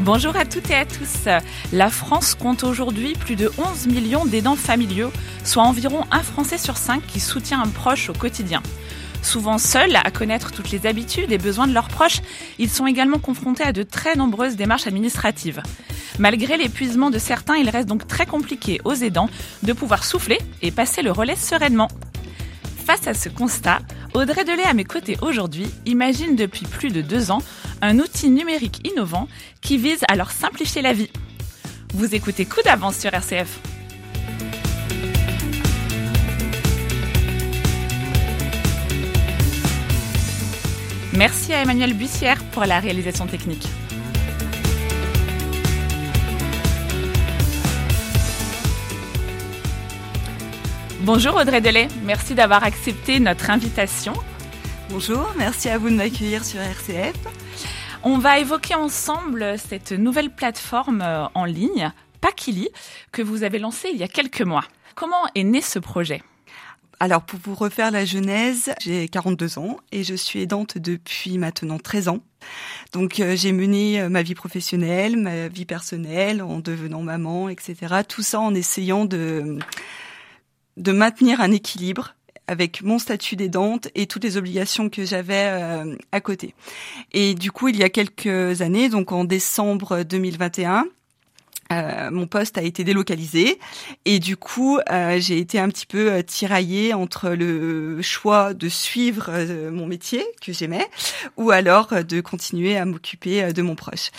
Bonjour 0.00 0.36
à 0.36 0.44
toutes 0.44 0.70
et 0.70 0.74
à 0.74 0.84
tous. 0.84 1.26
La 1.72 1.88
France 1.88 2.34
compte 2.34 2.64
aujourd'hui 2.64 3.14
plus 3.14 3.34
de 3.34 3.50
11 3.56 3.86
millions 3.86 4.26
d'aidants 4.26 4.54
familiaux, 4.54 5.10
soit 5.42 5.62
environ 5.62 6.04
un 6.10 6.20
Français 6.20 6.58
sur 6.58 6.76
cinq 6.76 7.06
qui 7.06 7.18
soutient 7.18 7.62
un 7.62 7.68
proche 7.68 8.10
au 8.10 8.12
quotidien. 8.12 8.62
Souvent 9.22 9.56
seuls 9.56 9.96
à 9.96 10.10
connaître 10.10 10.52
toutes 10.52 10.70
les 10.70 10.86
habitudes 10.86 11.32
et 11.32 11.38
besoins 11.38 11.66
de 11.66 11.72
leurs 11.72 11.88
proches, 11.88 12.20
ils 12.58 12.68
sont 12.68 12.86
également 12.86 13.18
confrontés 13.18 13.64
à 13.64 13.72
de 13.72 13.82
très 13.82 14.16
nombreuses 14.16 14.56
démarches 14.56 14.86
administratives. 14.86 15.62
Malgré 16.18 16.58
l'épuisement 16.58 17.08
de 17.08 17.18
certains, 17.18 17.56
il 17.56 17.70
reste 17.70 17.88
donc 17.88 18.06
très 18.06 18.26
compliqué 18.26 18.82
aux 18.84 18.94
aidants 18.94 19.30
de 19.62 19.72
pouvoir 19.72 20.04
souffler 20.04 20.38
et 20.60 20.70
passer 20.72 21.00
le 21.00 21.10
relais 21.10 21.36
sereinement. 21.36 21.88
Face 22.84 23.08
à 23.08 23.14
ce 23.14 23.30
constat, 23.30 23.80
Audrey 24.14 24.44
Delay 24.44 24.62
à 24.62 24.74
mes 24.74 24.84
côtés 24.84 25.16
aujourd'hui 25.22 25.66
imagine 25.86 26.36
depuis 26.36 26.66
plus 26.66 26.90
de 26.90 27.00
deux 27.00 27.30
ans 27.30 27.42
un 27.82 27.98
outil 27.98 28.30
numérique 28.30 28.86
innovant 28.86 29.28
qui 29.60 29.78
vise 29.78 30.04
à 30.08 30.16
leur 30.16 30.30
simplifier 30.30 30.82
la 30.82 30.92
vie. 30.92 31.10
Vous 31.94 32.14
écoutez 32.14 32.44
Coup 32.44 32.62
d'avance 32.64 32.96
sur 32.98 33.12
RCF. 33.12 33.60
Merci 41.14 41.54
à 41.54 41.62
Emmanuel 41.62 41.94
Bussière 41.94 42.42
pour 42.52 42.64
la 42.66 42.78
réalisation 42.78 43.26
technique. 43.26 43.66
Bonjour 51.00 51.36
Audrey 51.36 51.60
Delay, 51.60 51.88
merci 52.04 52.34
d'avoir 52.34 52.64
accepté 52.64 53.20
notre 53.20 53.48
invitation. 53.50 54.12
Bonjour, 54.90 55.32
merci 55.38 55.68
à 55.68 55.78
vous 55.78 55.88
de 55.88 55.94
m'accueillir 55.94 56.44
sur 56.44 56.60
RCF. 56.60 57.14
On 58.08 58.18
va 58.18 58.38
évoquer 58.38 58.76
ensemble 58.76 59.58
cette 59.58 59.90
nouvelle 59.90 60.30
plateforme 60.30 61.02
euh, 61.02 61.26
en 61.34 61.44
ligne, 61.44 61.90
Pakili, 62.20 62.68
que 63.10 63.20
vous 63.20 63.42
avez 63.42 63.58
lancée 63.58 63.88
il 63.92 63.98
y 63.98 64.04
a 64.04 64.08
quelques 64.08 64.42
mois. 64.42 64.62
Comment 64.94 65.26
est 65.34 65.42
né 65.42 65.60
ce 65.60 65.80
projet? 65.80 66.22
Alors 67.00 67.22
pour 67.22 67.40
vous 67.42 67.56
refaire 67.56 67.90
la 67.90 68.04
genèse, 68.04 68.72
j'ai 68.80 69.08
42 69.08 69.58
ans 69.58 69.78
et 69.90 70.04
je 70.04 70.14
suis 70.14 70.40
aidante 70.40 70.78
depuis 70.78 71.36
maintenant 71.36 71.80
13 71.80 72.06
ans. 72.06 72.20
Donc 72.92 73.18
euh, 73.18 73.34
j'ai 73.34 73.50
mené 73.50 74.00
euh, 74.00 74.08
ma 74.08 74.22
vie 74.22 74.36
professionnelle, 74.36 75.16
ma 75.16 75.48
vie 75.48 75.66
personnelle 75.66 76.42
en 76.42 76.60
devenant 76.60 77.02
maman, 77.02 77.48
etc. 77.48 78.02
Tout 78.08 78.22
ça 78.22 78.38
en 78.38 78.54
essayant 78.54 79.04
de 79.04 79.58
de 80.76 80.92
maintenir 80.92 81.40
un 81.40 81.50
équilibre 81.50 82.14
avec 82.48 82.82
mon 82.82 82.98
statut 82.98 83.36
d'aidante 83.36 83.88
et 83.94 84.06
toutes 84.06 84.24
les 84.24 84.36
obligations 84.36 84.88
que 84.88 85.04
j'avais 85.04 85.48
euh, 85.50 85.96
à 86.12 86.20
côté. 86.20 86.54
Et 87.12 87.34
du 87.34 87.50
coup, 87.50 87.68
il 87.68 87.76
y 87.76 87.82
a 87.82 87.88
quelques 87.88 88.62
années, 88.62 88.88
donc 88.88 89.12
en 89.12 89.24
décembre 89.24 90.02
2021, 90.02 90.86
euh, 91.72 92.10
mon 92.12 92.26
poste 92.26 92.58
a 92.58 92.62
été 92.62 92.84
délocalisé 92.84 93.58
et 94.04 94.20
du 94.20 94.36
coup 94.36 94.78
euh, 94.90 95.18
j'ai 95.18 95.38
été 95.38 95.58
un 95.58 95.68
petit 95.68 95.86
peu 95.86 96.12
euh, 96.12 96.22
tiraillée 96.22 96.94
entre 96.94 97.30
le 97.30 98.00
choix 98.02 98.54
de 98.54 98.68
suivre 98.68 99.32
mon 99.70 99.86
métier 99.86 100.24
que 100.40 100.52
j'aimais 100.52 100.86
ou 101.36 101.50
alors 101.50 101.88
de 102.04 102.20
continuer 102.20 102.76
à 102.76 102.84
m'occuper 102.84 103.52
de 103.52 103.62
mon 103.62 103.74
proche. 103.74 104.10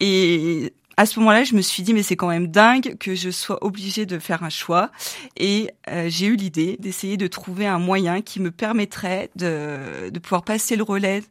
Et 0.00 0.72
à 0.96 1.06
ce 1.06 1.18
moment-là, 1.20 1.44
je 1.44 1.54
me 1.54 1.60
suis 1.60 1.82
dit 1.82 1.92
mais 1.92 2.02
c'est 2.02 2.16
quand 2.16 2.28
même 2.28 2.48
dingue 2.48 2.96
que 2.98 3.14
je 3.14 3.30
sois 3.30 3.64
obligée 3.64 4.06
de 4.06 4.18
faire 4.18 4.42
un 4.42 4.50
choix 4.50 4.90
et 5.36 5.70
euh, 5.88 6.06
j'ai 6.08 6.26
eu 6.26 6.36
l'idée 6.36 6.76
d'essayer 6.78 7.16
de 7.16 7.26
trouver 7.26 7.66
un 7.66 7.78
moyen 7.78 8.22
qui 8.22 8.40
me 8.40 8.50
permettrait 8.50 9.30
de, 9.36 10.10
de 10.10 10.18
pouvoir 10.18 10.42
passer 10.42 10.76
le 10.76 10.82
relais 10.82 11.22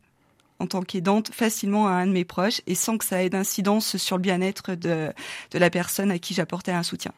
en 0.59 0.67
tant 0.67 0.81
qu'aidante 0.81 1.33
facilement 1.33 1.87
à 1.87 1.91
un 1.91 2.07
de 2.07 2.11
mes 2.11 2.25
proches 2.25 2.61
et 2.67 2.75
sans 2.75 2.97
que 2.97 3.05
ça 3.05 3.23
ait 3.23 3.29
d'incidence 3.29 3.97
sur 3.97 4.17
le 4.17 4.21
bien-être 4.21 4.75
de, 4.75 5.11
de 5.51 5.59
la 5.59 5.69
personne 5.69 6.11
à 6.11 6.19
qui 6.19 6.33
j'apportais 6.33 6.71
un 6.71 6.83
soutien. 6.83 7.11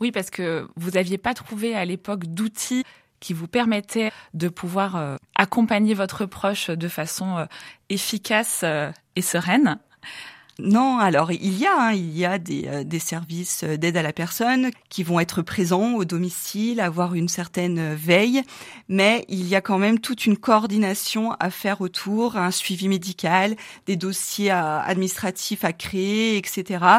Oui, 0.00 0.12
parce 0.12 0.30
que 0.30 0.68
vous 0.76 0.92
n'aviez 0.92 1.18
pas 1.18 1.34
trouvé 1.34 1.74
à 1.74 1.84
l'époque 1.84 2.26
d'outils 2.26 2.84
qui 3.20 3.32
vous 3.32 3.48
permettaient 3.48 4.12
de 4.34 4.48
pouvoir 4.48 4.94
euh, 4.94 5.16
accompagner 5.34 5.94
votre 5.94 6.24
proche 6.24 6.70
de 6.70 6.88
façon 6.88 7.38
euh, 7.38 7.46
efficace 7.88 8.64
et 9.16 9.22
sereine. 9.22 9.80
Non, 10.60 10.98
alors 10.98 11.30
il 11.30 11.56
y 11.56 11.66
a, 11.66 11.72
hein, 11.78 11.92
il 11.92 12.18
y 12.18 12.24
a 12.24 12.36
des, 12.36 12.66
euh, 12.66 12.98
services 12.98 13.62
euh, 13.62 13.76
d'aide 13.76 13.96
à 13.96 14.02
la 14.02 14.12
personne 14.12 14.70
qui 14.88 15.04
vont 15.04 15.20
être 15.20 15.40
présents 15.40 15.94
au 15.94 16.04
domicile, 16.04 16.80
avoir 16.80 17.14
une 17.14 17.28
certaine 17.28 17.78
euh, 17.78 17.94
veille, 17.94 18.42
mais 18.88 19.24
il 19.28 19.46
y 19.46 19.54
a 19.54 19.60
quand 19.60 19.78
même 19.78 20.00
toute 20.00 20.26
une 20.26 20.36
coordination 20.36 21.30
à 21.38 21.50
faire 21.50 21.80
autour, 21.80 22.36
un 22.36 22.50
suivi 22.50 22.88
médical, 22.88 23.54
des 23.86 23.94
dossiers 23.94 24.50
administratifs 24.50 25.62
à 25.62 25.72
créer, 25.72 26.36
etc. 26.38 26.98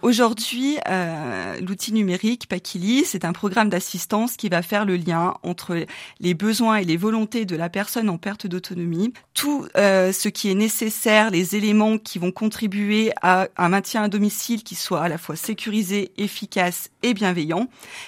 Aujourd'hui, 0.00 0.78
euh, 0.88 1.58
l'outil 1.60 1.92
numérique 1.92 2.46
Pakili, 2.46 3.04
c'est 3.04 3.24
un 3.24 3.32
programme 3.32 3.68
d'assistance 3.68 4.36
qui 4.36 4.48
va 4.48 4.62
faire 4.62 4.84
le 4.84 4.94
lien 4.94 5.34
entre 5.42 5.86
les 6.20 6.34
besoins 6.34 6.76
et 6.76 6.84
les 6.84 6.96
volontés 6.96 7.44
de 7.44 7.56
la 7.56 7.68
personne 7.68 8.08
en 8.08 8.16
perte 8.16 8.46
d'autonomie, 8.46 9.12
tout 9.34 9.66
euh, 9.76 10.12
ce 10.12 10.28
qui 10.28 10.52
est 10.52 10.54
nécessaire, 10.54 11.30
les 11.30 11.56
éléments 11.56 11.98
qui 11.98 12.20
vont 12.20 12.30
contribuer 12.30 13.10
à 13.22 13.48
un 13.56 13.70
maintien 13.70 14.04
à 14.04 14.08
domicile 14.08 14.62
qui 14.62 14.76
soit 14.76 15.02
à 15.02 15.08
la 15.08 15.18
fois 15.18 15.34
sécurisé, 15.34 16.12
efficace 16.16 16.90
et 17.02 17.12
bienveillant, 17.12 17.66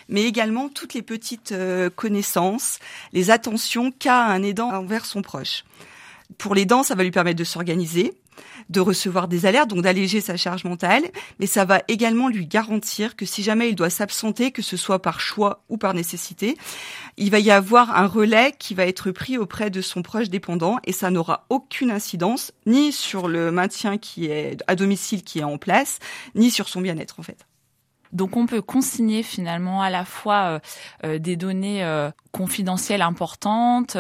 mais 0.09 0.23
également 0.23 0.69
toutes 0.69 0.95
les 0.95 1.03
petites 1.03 1.51
euh, 1.51 1.91
connaissances, 1.91 2.79
les 3.13 3.33
attentions 3.33 3.91
qu'a 3.91 4.27
un 4.27 4.45
aidant 4.45 4.71
envers 4.71 5.07
son 5.07 5.23
proche. 5.23 5.65
Pour 6.39 6.55
l'aidant, 6.55 6.85
ça 6.85 6.95
va 6.95 7.03
lui 7.03 7.11
permettre 7.11 7.39
de 7.39 7.45
s'organiser, 7.45 8.15
de 8.69 8.81
recevoir 8.81 9.29
des 9.29 9.47
alertes, 9.47 9.69
donc 9.69 9.83
d'alléger 9.83 10.21
sa 10.21 10.37
charge 10.37 10.65
mentale, 10.65 11.03
mais 11.39 11.47
ça 11.47 11.65
va 11.65 11.83
également 11.89 12.29
lui 12.29 12.47
garantir 12.47 13.17
que 13.17 13.27
si 13.27 13.43
jamais 13.43 13.69
il 13.69 13.75
doit 13.75 13.91
s'absenter, 13.91 14.51
que 14.51 14.63
ce 14.63 14.77
soit 14.77 15.03
par 15.03 15.21
choix 15.21 15.63
ou 15.69 15.77
par 15.77 15.95
nécessité, 15.95 16.57
il 17.17 17.31
va 17.31 17.39
y 17.39 17.51
avoir 17.51 17.97
un 17.97 18.07
relais 18.07 18.55
qui 18.59 18.75
va 18.75 18.87
être 18.87 19.11
pris 19.11 19.39
auprès 19.39 19.71
de 19.71 19.81
son 19.81 20.03
proche 20.03 20.31
dépendant 20.31 20.79
et 20.85 20.93
ça 20.93 21.11
n'aura 21.11 21.47
aucune 21.51 21.91
incidence 21.91 22.53
ni 22.67 22.93
sur 22.93 23.29
le 23.29 23.51
maintien 23.51 23.99
qui 23.99 24.27
est 24.27 24.59
à 24.67 24.75
domicile 24.75 25.23
qui 25.23 25.41
est 25.41 25.45
en 25.45 25.59
place, 25.59 25.99
ni 26.35 26.51
sur 26.51 26.69
son 26.69 26.81
bien-être 26.81 27.21
en 27.21 27.23
fait. 27.23 27.47
Donc 28.13 28.37
on 28.37 28.47
peut 28.47 28.63
consigner 28.63 29.23
finalement 29.23 29.83
à 29.83 29.91
la 29.91 30.05
fois 30.05 30.35
euh, 30.35 30.59
euh, 31.05 31.19
des 31.19 31.37
données 31.37 31.85
euh, 31.85 32.11
confidentielles 32.33 33.03
importantes 33.03 33.97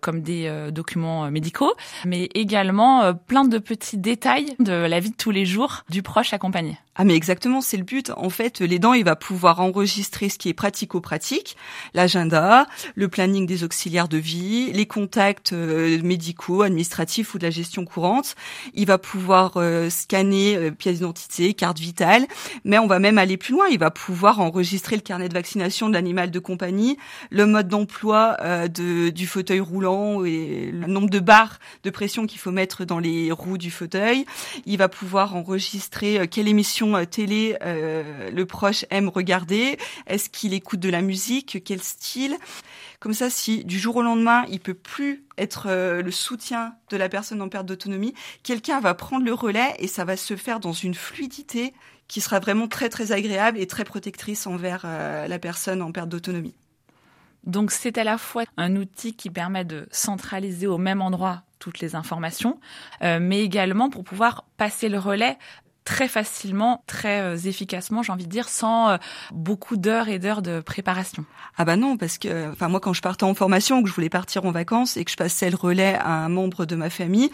comme 0.00 0.22
des 0.22 0.70
documents 0.70 1.28
médicaux, 1.32 1.72
mais 2.04 2.28
également 2.34 3.12
plein 3.12 3.44
de 3.44 3.58
petits 3.58 3.98
détails 3.98 4.54
de 4.60 4.72
la 4.72 5.00
vie 5.00 5.10
de 5.10 5.16
tous 5.16 5.32
les 5.32 5.44
jours 5.44 5.82
du 5.90 6.02
proche 6.02 6.32
accompagné. 6.32 6.78
Ah 6.96 7.04
mais 7.04 7.14
exactement, 7.14 7.60
c'est 7.60 7.76
le 7.76 7.84
but. 7.84 8.10
En 8.16 8.30
fait, 8.30 8.60
l'aidant, 8.60 8.92
il 8.92 9.04
va 9.04 9.16
pouvoir 9.16 9.60
enregistrer 9.60 10.28
ce 10.28 10.38
qui 10.38 10.48
est 10.48 10.54
pratico-pratique, 10.54 11.56
l'agenda, 11.94 12.66
le 12.94 13.08
planning 13.08 13.46
des 13.46 13.64
auxiliaires 13.64 14.08
de 14.08 14.18
vie, 14.18 14.72
les 14.72 14.86
contacts 14.86 15.52
médicaux, 15.52 16.62
administratifs 16.62 17.34
ou 17.34 17.38
de 17.38 17.44
la 17.44 17.50
gestion 17.50 17.84
courante. 17.84 18.34
Il 18.74 18.86
va 18.86 18.98
pouvoir 18.98 19.58
scanner 19.90 20.70
pièce 20.72 20.96
d'identité, 20.96 21.54
carte 21.54 21.78
vitale, 21.78 22.26
mais 22.64 22.78
on 22.78 22.86
va 22.86 22.98
même 22.98 23.18
aller 23.18 23.36
plus 23.36 23.52
loin. 23.52 23.66
Il 23.70 23.78
va 23.78 23.90
pouvoir 23.90 24.40
enregistrer 24.40 24.96
le 24.96 25.02
carnet 25.02 25.28
de 25.28 25.34
vaccination 25.34 25.88
de 25.88 25.94
l'animal 25.94 26.30
de 26.30 26.38
compagnie, 26.38 26.96
le 27.30 27.46
mode 27.46 27.68
d'emploi 27.68 28.36
euh, 28.40 28.68
de, 28.68 29.10
du 29.10 29.26
fauteuil 29.26 29.60
roulant 29.60 30.24
et 30.24 30.70
le 30.72 30.86
nombre 30.86 31.10
de 31.10 31.18
barres 31.18 31.58
de 31.84 31.90
pression 31.90 32.26
qu'il 32.26 32.38
faut 32.38 32.50
mettre 32.50 32.84
dans 32.84 32.98
les 32.98 33.32
roues 33.32 33.58
du 33.58 33.70
fauteuil. 33.70 34.24
Il 34.66 34.78
va 34.78 34.88
pouvoir 34.88 35.36
enregistrer 35.36 36.20
euh, 36.20 36.26
quelle 36.30 36.48
émission 36.48 36.85
euh, 36.94 37.04
télé 37.04 37.56
le 37.62 38.44
proche 38.44 38.84
aime 38.90 39.08
regarder. 39.08 39.78
Est-ce 40.06 40.30
qu'il 40.30 40.54
écoute 40.54 40.80
de 40.80 40.88
la 40.88 41.02
musique? 41.02 41.62
Quel 41.64 41.82
style? 41.82 42.36
Comme 43.00 43.12
ça, 43.12 43.28
si 43.28 43.64
du 43.64 43.78
jour 43.78 43.96
au 43.96 44.02
lendemain, 44.02 44.44
il 44.48 44.60
peut 44.60 44.74
plus 44.74 45.24
être 45.36 45.68
le 45.68 46.10
soutien 46.10 46.74
de 46.90 46.96
la 46.96 47.08
personne 47.08 47.42
en 47.42 47.48
perte 47.48 47.66
d'autonomie, 47.66 48.14
quelqu'un 48.42 48.80
va 48.80 48.94
prendre 48.94 49.24
le 49.24 49.34
relais 49.34 49.74
et 49.78 49.86
ça 49.86 50.04
va 50.04 50.16
se 50.16 50.36
faire 50.36 50.60
dans 50.60 50.72
une 50.72 50.94
fluidité 50.94 51.74
qui 52.08 52.20
sera 52.20 52.40
vraiment 52.40 52.68
très 52.68 52.88
très 52.88 53.12
agréable 53.12 53.58
et 53.58 53.66
très 53.66 53.84
protectrice 53.84 54.46
envers 54.46 54.82
euh, 54.84 55.26
la 55.26 55.38
personne 55.38 55.82
en 55.82 55.92
perte 55.92 56.08
d'autonomie. 56.08 56.54
Donc 57.44 57.70
c'est 57.70 57.98
à 57.98 58.04
la 58.04 58.18
fois 58.18 58.44
un 58.56 58.76
outil 58.76 59.14
qui 59.14 59.30
permet 59.30 59.64
de 59.64 59.86
centraliser 59.90 60.66
au 60.66 60.78
même 60.78 61.00
endroit 61.00 61.42
toutes 61.58 61.80
les 61.80 61.94
informations, 61.94 62.60
euh, 63.02 63.18
mais 63.20 63.40
également 63.42 63.88
pour 63.88 64.04
pouvoir 64.04 64.44
passer 64.56 64.88
le 64.88 64.98
relais 64.98 65.38
très 65.86 66.08
facilement, 66.08 66.84
très 66.86 67.20
euh, 67.20 67.36
efficacement, 67.36 68.02
j'ai 68.02 68.12
envie 68.12 68.26
de 68.26 68.30
dire, 68.30 68.50
sans 68.50 68.90
euh, 68.90 68.96
beaucoup 69.32 69.78
d'heures 69.78 70.08
et 70.08 70.18
d'heures 70.18 70.42
de 70.42 70.60
préparation. 70.60 71.24
Ah 71.56 71.64
bah 71.64 71.76
non, 71.76 71.96
parce 71.96 72.18
que, 72.18 72.50
enfin 72.52 72.68
moi 72.68 72.80
quand 72.80 72.92
je 72.92 73.00
partais 73.00 73.24
en 73.24 73.34
formation, 73.34 73.82
que 73.82 73.88
je 73.88 73.94
voulais 73.94 74.10
partir 74.10 74.44
en 74.44 74.50
vacances 74.50 74.98
et 74.98 75.04
que 75.04 75.10
je 75.10 75.16
passais 75.16 75.48
le 75.48 75.56
relais 75.56 75.94
à 75.94 76.10
un 76.10 76.28
membre 76.28 76.66
de 76.66 76.76
ma 76.76 76.90
famille, 76.90 77.30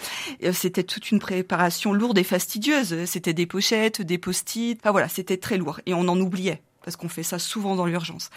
c'était 0.53 0.85
toute 0.85 1.11
une 1.11 1.19
préparation 1.19 1.93
lourde 1.93 2.19
et 2.19 2.25
fastidieuse. 2.25 3.05
C'était 3.07 3.33
des 3.33 3.47
pochettes, 3.47 4.03
des 4.03 4.19
post-it, 4.19 4.79
enfin 4.81 4.93
voilà, 4.93 5.09
c'était 5.09 5.39
très 5.39 5.57
lourd 5.57 5.81
et 5.87 5.95
on 5.95 6.07
en 6.07 6.21
oubliait 6.21 6.63
parce 6.85 6.97
qu'on 6.97 7.09
fait 7.09 7.23
ça 7.23 7.39
souvent 7.39 7.77
dans 7.77 7.87
l'urgence. 7.87 8.31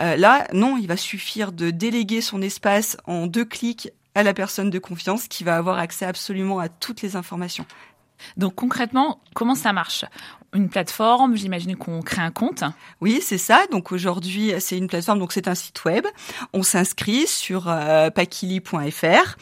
Euh, 0.00 0.16
là, 0.16 0.46
non, 0.52 0.76
il 0.76 0.86
va 0.86 0.96
suffire 0.96 1.52
de 1.52 1.70
déléguer 1.70 2.20
son 2.20 2.42
espace 2.42 2.96
en 3.06 3.26
deux 3.26 3.44
clics 3.44 3.90
à 4.14 4.22
la 4.22 4.34
personne 4.34 4.70
de 4.70 4.78
confiance 4.78 5.28
qui 5.28 5.44
va 5.44 5.56
avoir 5.56 5.78
accès 5.78 6.04
absolument 6.04 6.58
à 6.58 6.68
toutes 6.68 7.02
les 7.02 7.16
informations. 7.16 7.66
Donc 8.36 8.54
concrètement, 8.54 9.20
comment 9.34 9.54
ça 9.54 9.72
marche? 9.72 10.04
Une 10.54 10.68
plateforme, 10.68 11.34
j'imagine 11.34 11.76
qu'on 11.76 12.02
crée 12.02 12.20
un 12.20 12.30
compte. 12.30 12.62
Oui, 13.00 13.20
c'est 13.22 13.38
ça. 13.38 13.64
Donc 13.70 13.90
aujourd'hui, 13.90 14.52
c'est 14.58 14.76
une 14.76 14.86
plateforme, 14.86 15.18
donc 15.18 15.32
c'est 15.32 15.48
un 15.48 15.54
site 15.54 15.82
web. 15.86 16.04
On 16.52 16.62
s'inscrit 16.62 17.26
sur 17.26 17.68
euh, 17.68 18.10
pakili.fr. 18.10 19.36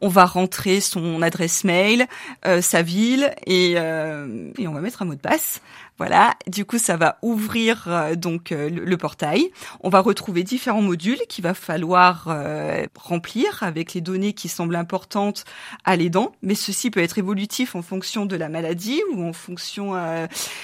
On 0.00 0.08
va 0.08 0.24
rentrer 0.24 0.80
son 0.80 1.22
adresse 1.22 1.62
mail, 1.62 2.06
euh, 2.46 2.60
sa 2.60 2.82
ville 2.82 3.32
et, 3.46 3.74
euh, 3.76 4.50
et 4.58 4.66
on 4.66 4.72
va 4.72 4.80
mettre 4.80 5.02
un 5.02 5.04
mot 5.04 5.14
de 5.14 5.20
passe. 5.20 5.60
Voilà, 5.98 6.34
du 6.46 6.66
coup 6.66 6.76
ça 6.76 6.98
va 6.98 7.18
ouvrir 7.22 7.84
euh, 7.88 8.16
donc 8.16 8.52
euh, 8.52 8.68
le, 8.68 8.96
portail. 8.98 9.50
On 9.80 9.88
va 9.88 10.00
retrouver 10.00 10.42
différents 10.42 10.82
modules 10.82 11.20
qu'il 11.28 11.42
va 11.42 11.54
falloir 11.54 12.26
euh, 12.28 12.84
remplir 12.98 13.62
avec 13.62 13.94
les 13.94 14.02
données 14.02 14.34
qui 14.34 14.48
semblent 14.48 14.76
importantes 14.76 15.46
à 15.84 15.96
l'aidant, 15.96 16.32
mais 16.42 16.54
ceci 16.54 16.90
peut 16.90 17.00
être 17.00 17.16
évolutif 17.16 17.74
en 17.74 17.80
fonction 17.80 18.26
de 18.26 18.36
la 18.36 18.50
maladie 18.50 19.00
ou 19.14 19.24
en 19.24 19.32
fonction 19.32 19.94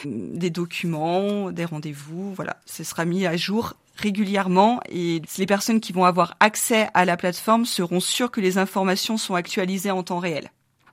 des 0.04 0.50
documents, 0.50 1.50
des 1.50 1.64
rendez-vous. 1.64 2.34
Voilà, 2.34 2.56
ce 2.66 2.84
sera 2.84 3.04
mis 3.04 3.26
à 3.26 3.36
jour 3.36 3.74
régulièrement 3.96 4.80
et 4.88 5.22
les 5.38 5.46
personnes 5.46 5.80
qui 5.80 5.92
vont 5.92 6.04
avoir 6.04 6.36
accès 6.40 6.88
à 6.92 7.04
la 7.04 7.16
plateforme 7.16 7.64
seront 7.64 8.00
sûres 8.00 8.30
que 8.30 8.40
les 8.40 8.58
informations 8.58 9.16
sont 9.16 9.34
actualisées 9.34 9.90
en 9.90 10.02
temps 10.02 10.18
réel. 10.18 10.50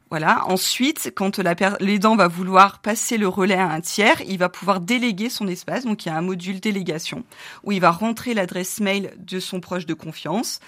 Voilà. 0.10 0.44
Ensuite, 0.48 1.12
quand 1.16 1.40
l'aidant 1.80 2.16
va 2.16 2.28
vouloir 2.28 2.80
passer 2.80 3.18
le 3.18 3.28
relais 3.28 3.56
à 3.56 3.70
un 3.70 3.82
tiers, 3.82 4.22
il 4.28 4.38
va 4.40 4.50
pouvoir 4.50 4.80
déléguer 4.80 5.30
son 5.30 5.48
espace. 5.48 5.86
Donc, 5.86 6.06
il 6.06 6.10
y 6.10 6.12
a 6.12 6.18
un 6.18 6.22
module 6.22 6.60
délégation 6.60 7.24
où 7.64 7.72
il 7.72 7.80
va 7.80 7.92
rentrer 7.92 8.34
l'adresse 8.34 8.80
mail 8.80 9.14
de 9.18 9.40
son 9.40 9.60
proche 9.60 9.86
de 9.86 9.94
confiance 9.94 10.60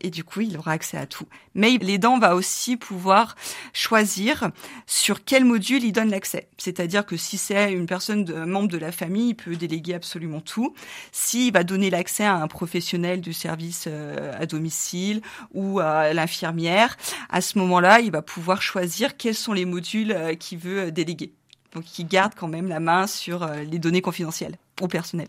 et 0.00 0.10
du 0.10 0.24
coup, 0.24 0.42
il 0.42 0.56
aura 0.58 0.72
accès 0.72 0.96
à 0.96 1.06
tout. 1.06 1.26
Mais 1.54 1.78
l'aidant 1.80 2.18
va 2.18 2.34
aussi 2.34 2.76
pouvoir 2.76 3.36
choisir 3.72 4.50
sur 4.86 5.24
quel 5.24 5.44
module 5.44 5.82
il 5.82 5.92
donne 5.92 6.10
l'accès. 6.10 6.48
C'est-à-dire 6.58 7.06
que 7.06 7.16
si 7.16 7.38
c'est 7.38 7.72
une 7.72 7.86
personne, 7.86 8.30
un 8.34 8.46
membre 8.46 8.68
de 8.68 8.78
la 8.78 8.92
famille, 8.92 9.30
il 9.30 9.34
peut 9.34 9.56
déléguer 9.56 9.94
absolument 9.94 10.40
tout. 10.40 10.74
S'il 11.12 11.52
va 11.52 11.64
donner 11.64 11.90
l'accès 11.90 12.24
à 12.24 12.34
un 12.34 12.48
professionnel 12.48 13.20
du 13.20 13.32
service 13.32 13.84
euh, 13.86 14.32
à 14.38 14.46
domicile 14.46 15.22
ou 15.52 15.80
à 15.80 16.12
l'infirmière, 16.12 16.96
à 17.30 17.40
ce 17.40 17.58
moment-là, 17.58 18.00
il 18.00 18.10
va 18.10 18.22
pouvoir 18.22 18.62
choisir 18.62 19.16
quels 19.16 19.34
sont 19.34 19.52
les 19.52 19.64
modules 19.64 20.12
euh, 20.12 20.34
qu'il 20.34 20.58
veut 20.58 20.90
déléguer. 20.90 21.32
Donc, 21.72 21.98
il 21.98 22.06
garde 22.06 22.34
quand 22.36 22.48
même 22.48 22.68
la 22.68 22.80
main 22.80 23.06
sur 23.06 23.42
euh, 23.42 23.62
les 23.62 23.78
données 23.78 24.02
confidentielles 24.02 24.56
au 24.80 24.88
personnel. 24.88 25.28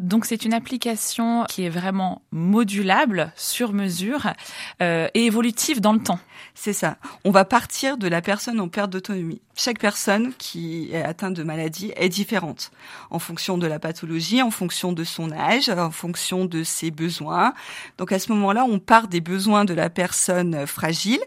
Donc 0.00 0.24
c'est 0.24 0.46
une 0.46 0.54
application 0.54 1.44
qui 1.46 1.66
est 1.66 1.68
vraiment 1.68 2.22
modulable, 2.32 3.34
sur 3.36 3.74
mesure 3.74 4.32
euh, 4.80 5.08
et 5.12 5.26
évolutive 5.26 5.82
dans 5.82 5.92
le 5.92 5.98
temps. 5.98 6.18
C'est 6.54 6.72
ça. 6.72 6.96
On 7.26 7.30
va 7.30 7.44
partir 7.44 7.98
de 7.98 8.08
la 8.08 8.22
personne 8.22 8.60
en 8.60 8.68
perte 8.68 8.88
d'autonomie. 8.88 9.42
Chaque 9.54 9.78
personne 9.78 10.32
qui 10.38 10.88
est 10.90 11.02
atteinte 11.02 11.34
de 11.34 11.42
maladie 11.42 11.92
est 11.96 12.08
différente 12.08 12.70
en 13.10 13.18
fonction 13.18 13.58
de 13.58 13.66
la 13.66 13.78
pathologie, 13.78 14.40
en 14.40 14.50
fonction 14.50 14.94
de 14.94 15.04
son 15.04 15.32
âge, 15.32 15.68
en 15.68 15.90
fonction 15.90 16.46
de 16.46 16.64
ses 16.64 16.90
besoins. 16.90 17.52
Donc 17.98 18.10
à 18.10 18.18
ce 18.18 18.32
moment-là, 18.32 18.64
on 18.66 18.78
part 18.78 19.06
des 19.06 19.20
besoins 19.20 19.66
de 19.66 19.74
la 19.74 19.90
personne 19.90 20.66
fragile 20.66 21.20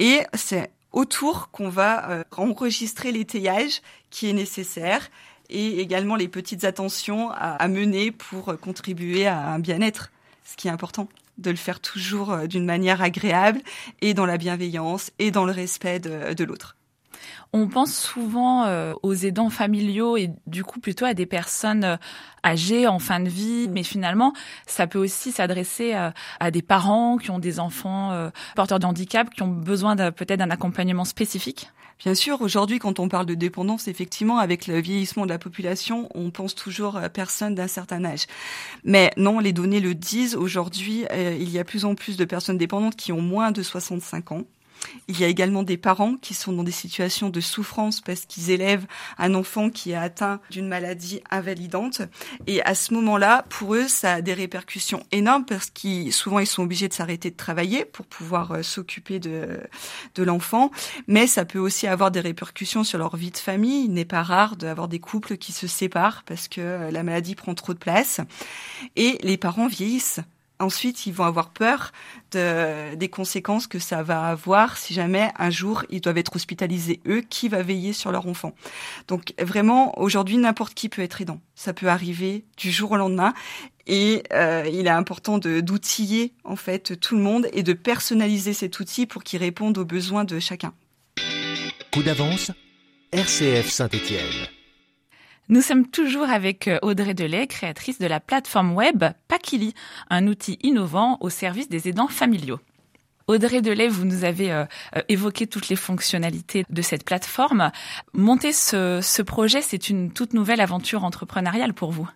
et 0.00 0.22
c'est 0.34 0.72
autour 0.90 1.50
qu'on 1.52 1.68
va 1.68 2.10
euh, 2.10 2.24
enregistrer 2.36 3.12
l'étayage 3.12 3.80
qui 4.10 4.28
est 4.28 4.32
nécessaire 4.32 5.08
et 5.50 5.80
également 5.80 6.16
les 6.16 6.28
petites 6.28 6.64
attentions 6.64 7.30
à, 7.30 7.66
mener 7.68 8.10
pour 8.10 8.58
contribuer 8.60 9.26
à 9.26 9.52
un 9.52 9.58
bien-être, 9.58 10.10
ce 10.44 10.56
qui 10.56 10.68
est 10.68 10.70
important 10.70 11.08
de 11.38 11.50
le 11.50 11.56
faire 11.56 11.80
toujours 11.80 12.32
euh, 12.32 12.46
d'une 12.46 12.64
manière 12.64 13.00
agréable 13.00 13.60
et 14.00 14.12
dans 14.12 14.26
la 14.26 14.38
bienveillance 14.38 15.12
et 15.18 15.30
dans 15.30 15.44
le 15.44 15.52
respect 15.52 16.00
de, 16.00 16.44
l'autre. 16.44 16.77
On 17.52 17.68
pense 17.68 17.94
souvent 17.94 18.64
euh, 18.64 18.92
aux 19.02 19.14
aidants 19.14 19.50
familiaux 19.50 20.16
et 20.16 20.30
du 20.46 20.64
coup 20.64 20.80
plutôt 20.80 21.04
à 21.04 21.14
des 21.14 21.26
personnes 21.26 21.84
euh, 21.84 21.96
âgées 22.44 22.86
en 22.86 22.98
fin 22.98 23.20
de 23.20 23.28
vie, 23.28 23.68
mais 23.70 23.82
finalement 23.82 24.32
ça 24.66 24.86
peut 24.86 24.98
aussi 24.98 25.32
s'adresser 25.32 25.92
à, 25.92 26.50
des 26.50 26.62
parents 26.62 27.16
qui 27.16 27.30
ont 27.30 27.38
des 27.38 27.58
enfants 27.58 28.30
porteurs 28.54 28.78
de 28.78 28.86
handicap, 28.86 29.28
qui 29.30 29.42
ont 29.42 29.48
besoin 29.48 29.96
peut-être 29.96 30.38
d'un 30.38 30.50
accompagnement 30.50 31.04
spécifique. 31.04 31.70
Bien 31.98 32.14
sûr, 32.14 32.42
aujourd'hui, 32.42 32.78
quand 32.78 33.00
on 33.00 33.08
parle 33.08 33.26
de 33.26 33.34
dépendance, 33.34 33.88
effectivement, 33.88 34.38
avec 34.38 34.68
le 34.68 34.80
vieillissement 34.80 35.24
de 35.24 35.30
la 35.30 35.38
population, 35.38 36.08
on 36.14 36.30
pense 36.30 36.54
toujours 36.54 36.96
à 36.96 37.08
personnes 37.08 37.56
d'un 37.56 37.66
certain 37.66 38.04
âge. 38.04 38.26
Mais 38.84 39.10
non, 39.16 39.40
les 39.40 39.52
données 39.52 39.80
le 39.80 39.96
disent. 39.96 40.36
Aujourd'hui, 40.36 41.06
euh, 41.10 41.36
il 41.38 41.50
y 41.50 41.58
a 41.58 41.64
plus 41.64 41.84
en 41.84 41.96
plus 41.96 42.16
de 42.16 42.24
personnes 42.24 42.56
dépendantes 42.56 42.94
qui 42.94 43.10
ont 43.10 43.20
moins 43.20 43.50
de 43.50 43.64
65 43.64 44.30
ans. 44.30 44.44
Il 45.08 45.18
y 45.18 45.24
a 45.24 45.28
également 45.28 45.62
des 45.62 45.76
parents 45.76 46.16
qui 46.16 46.34
sont 46.34 46.52
dans 46.52 46.64
des 46.64 46.70
situations 46.70 47.30
de 47.30 47.40
souffrance 47.40 48.00
parce 48.00 48.26
qu'ils 48.26 48.50
élèvent 48.50 48.86
un 49.18 49.34
enfant 49.34 49.70
qui 49.70 49.92
est 49.92 49.96
atteint 49.96 50.40
d'une 50.50 50.68
maladie 50.68 51.20
invalidante. 51.30 52.02
Et 52.46 52.62
à 52.62 52.74
ce 52.74 52.94
moment-là, 52.94 53.44
pour 53.48 53.74
eux, 53.74 53.88
ça 53.88 54.14
a 54.14 54.20
des 54.20 54.34
répercussions 54.34 55.02
énormes 55.12 55.44
parce 55.44 55.70
qu'ils 55.70 56.12
souvent 56.12 56.38
ils 56.38 56.46
sont 56.46 56.62
obligés 56.62 56.88
de 56.88 56.94
s'arrêter 56.94 57.30
de 57.30 57.36
travailler 57.36 57.84
pour 57.84 58.06
pouvoir 58.06 58.52
euh, 58.52 58.62
s'occuper 58.62 59.18
de 59.18 59.60
de 60.14 60.22
l'enfant. 60.22 60.70
Mais 61.06 61.26
ça 61.26 61.44
peut 61.44 61.58
aussi 61.58 61.86
avoir 61.86 62.10
des 62.10 62.20
répercussions 62.20 62.84
sur 62.84 62.98
leur 62.98 63.16
vie 63.16 63.30
de 63.30 63.38
famille. 63.38 63.84
Il 63.84 63.92
n'est 63.92 64.04
pas 64.04 64.22
rare 64.22 64.56
d'avoir 64.56 64.88
des 64.88 65.00
couples 65.00 65.36
qui 65.36 65.52
se 65.52 65.66
séparent 65.66 66.22
parce 66.26 66.48
que 66.48 66.60
euh, 66.60 66.90
la 66.90 67.02
maladie 67.02 67.34
prend 67.34 67.54
trop 67.54 67.74
de 67.74 67.78
place. 67.78 68.20
Et 68.96 69.18
les 69.22 69.36
parents 69.36 69.66
vieillissent 69.66 70.20
ensuite, 70.58 71.06
ils 71.06 71.12
vont 71.12 71.24
avoir 71.24 71.50
peur 71.50 71.92
de, 72.32 72.94
des 72.94 73.08
conséquences 73.08 73.66
que 73.66 73.78
ça 73.78 74.02
va 74.02 74.24
avoir 74.24 74.76
si 74.76 74.94
jamais 74.94 75.30
un 75.38 75.50
jour 75.50 75.84
ils 75.90 76.00
doivent 76.00 76.18
être 76.18 76.36
hospitalisés. 76.36 77.00
Eux, 77.06 77.20
qui 77.20 77.48
va 77.48 77.62
veiller 77.62 77.92
sur 77.92 78.12
leur 78.12 78.26
enfant? 78.26 78.54
Donc 79.06 79.34
vraiment, 79.40 79.98
aujourd'hui, 79.98 80.36
n'importe 80.36 80.74
qui 80.74 80.88
peut 80.88 81.02
être 81.02 81.20
aidant. 81.20 81.40
Ça 81.54 81.72
peut 81.72 81.88
arriver 81.88 82.44
du 82.56 82.70
jour 82.70 82.92
au 82.92 82.96
lendemain. 82.96 83.34
Et 83.86 84.22
euh, 84.32 84.68
il 84.70 84.86
est 84.86 84.90
important 84.90 85.38
d'outiller 85.38 86.34
en 86.44 86.56
fait 86.56 87.00
tout 87.00 87.16
le 87.16 87.22
monde 87.22 87.48
et 87.52 87.62
de 87.62 87.72
personnaliser 87.72 88.52
cet 88.52 88.78
outil 88.80 89.06
pour 89.06 89.24
qu'il 89.24 89.40
réponde 89.40 89.78
aux 89.78 89.86
besoins 89.86 90.24
de 90.24 90.38
chacun. 90.38 90.74
Coup 91.92 92.02
d'avance, 92.02 92.50
RCF 93.12 93.70
Saint-Étienne. 93.70 94.57
Nous 95.50 95.62
sommes 95.62 95.86
toujours 95.86 96.28
avec 96.28 96.68
euh, 96.68 96.78
Audrey 96.82 97.14
Delay, 97.14 97.46
créatrice 97.46 97.98
de 97.98 98.06
la 98.06 98.20
plateforme 98.20 98.74
web 98.74 99.04
Pakili, 99.28 99.72
un 100.10 100.26
outil 100.26 100.58
innovant 100.62 101.16
au 101.20 101.30
service 101.30 101.70
des 101.70 101.88
aidants 101.88 102.08
familiaux. 102.08 102.60
Audrey 103.28 103.62
Delay, 103.62 103.88
vous 103.88 104.04
nous 104.04 104.24
avez 104.24 104.52
euh, 104.52 104.66
euh, 104.96 105.00
évoqué 105.08 105.46
toutes 105.46 105.70
les 105.70 105.76
fonctionnalités 105.76 106.66
de 106.68 106.82
cette 106.82 107.04
plateforme. 107.04 107.70
Monter 108.12 108.52
ce, 108.52 109.00
ce 109.02 109.22
projet, 109.22 109.62
c'est 109.62 109.88
une 109.88 110.12
toute 110.12 110.34
nouvelle 110.34 110.60
aventure 110.60 111.04
entrepreneuriale 111.04 111.72
pour 111.72 111.92
vous. 111.92 112.08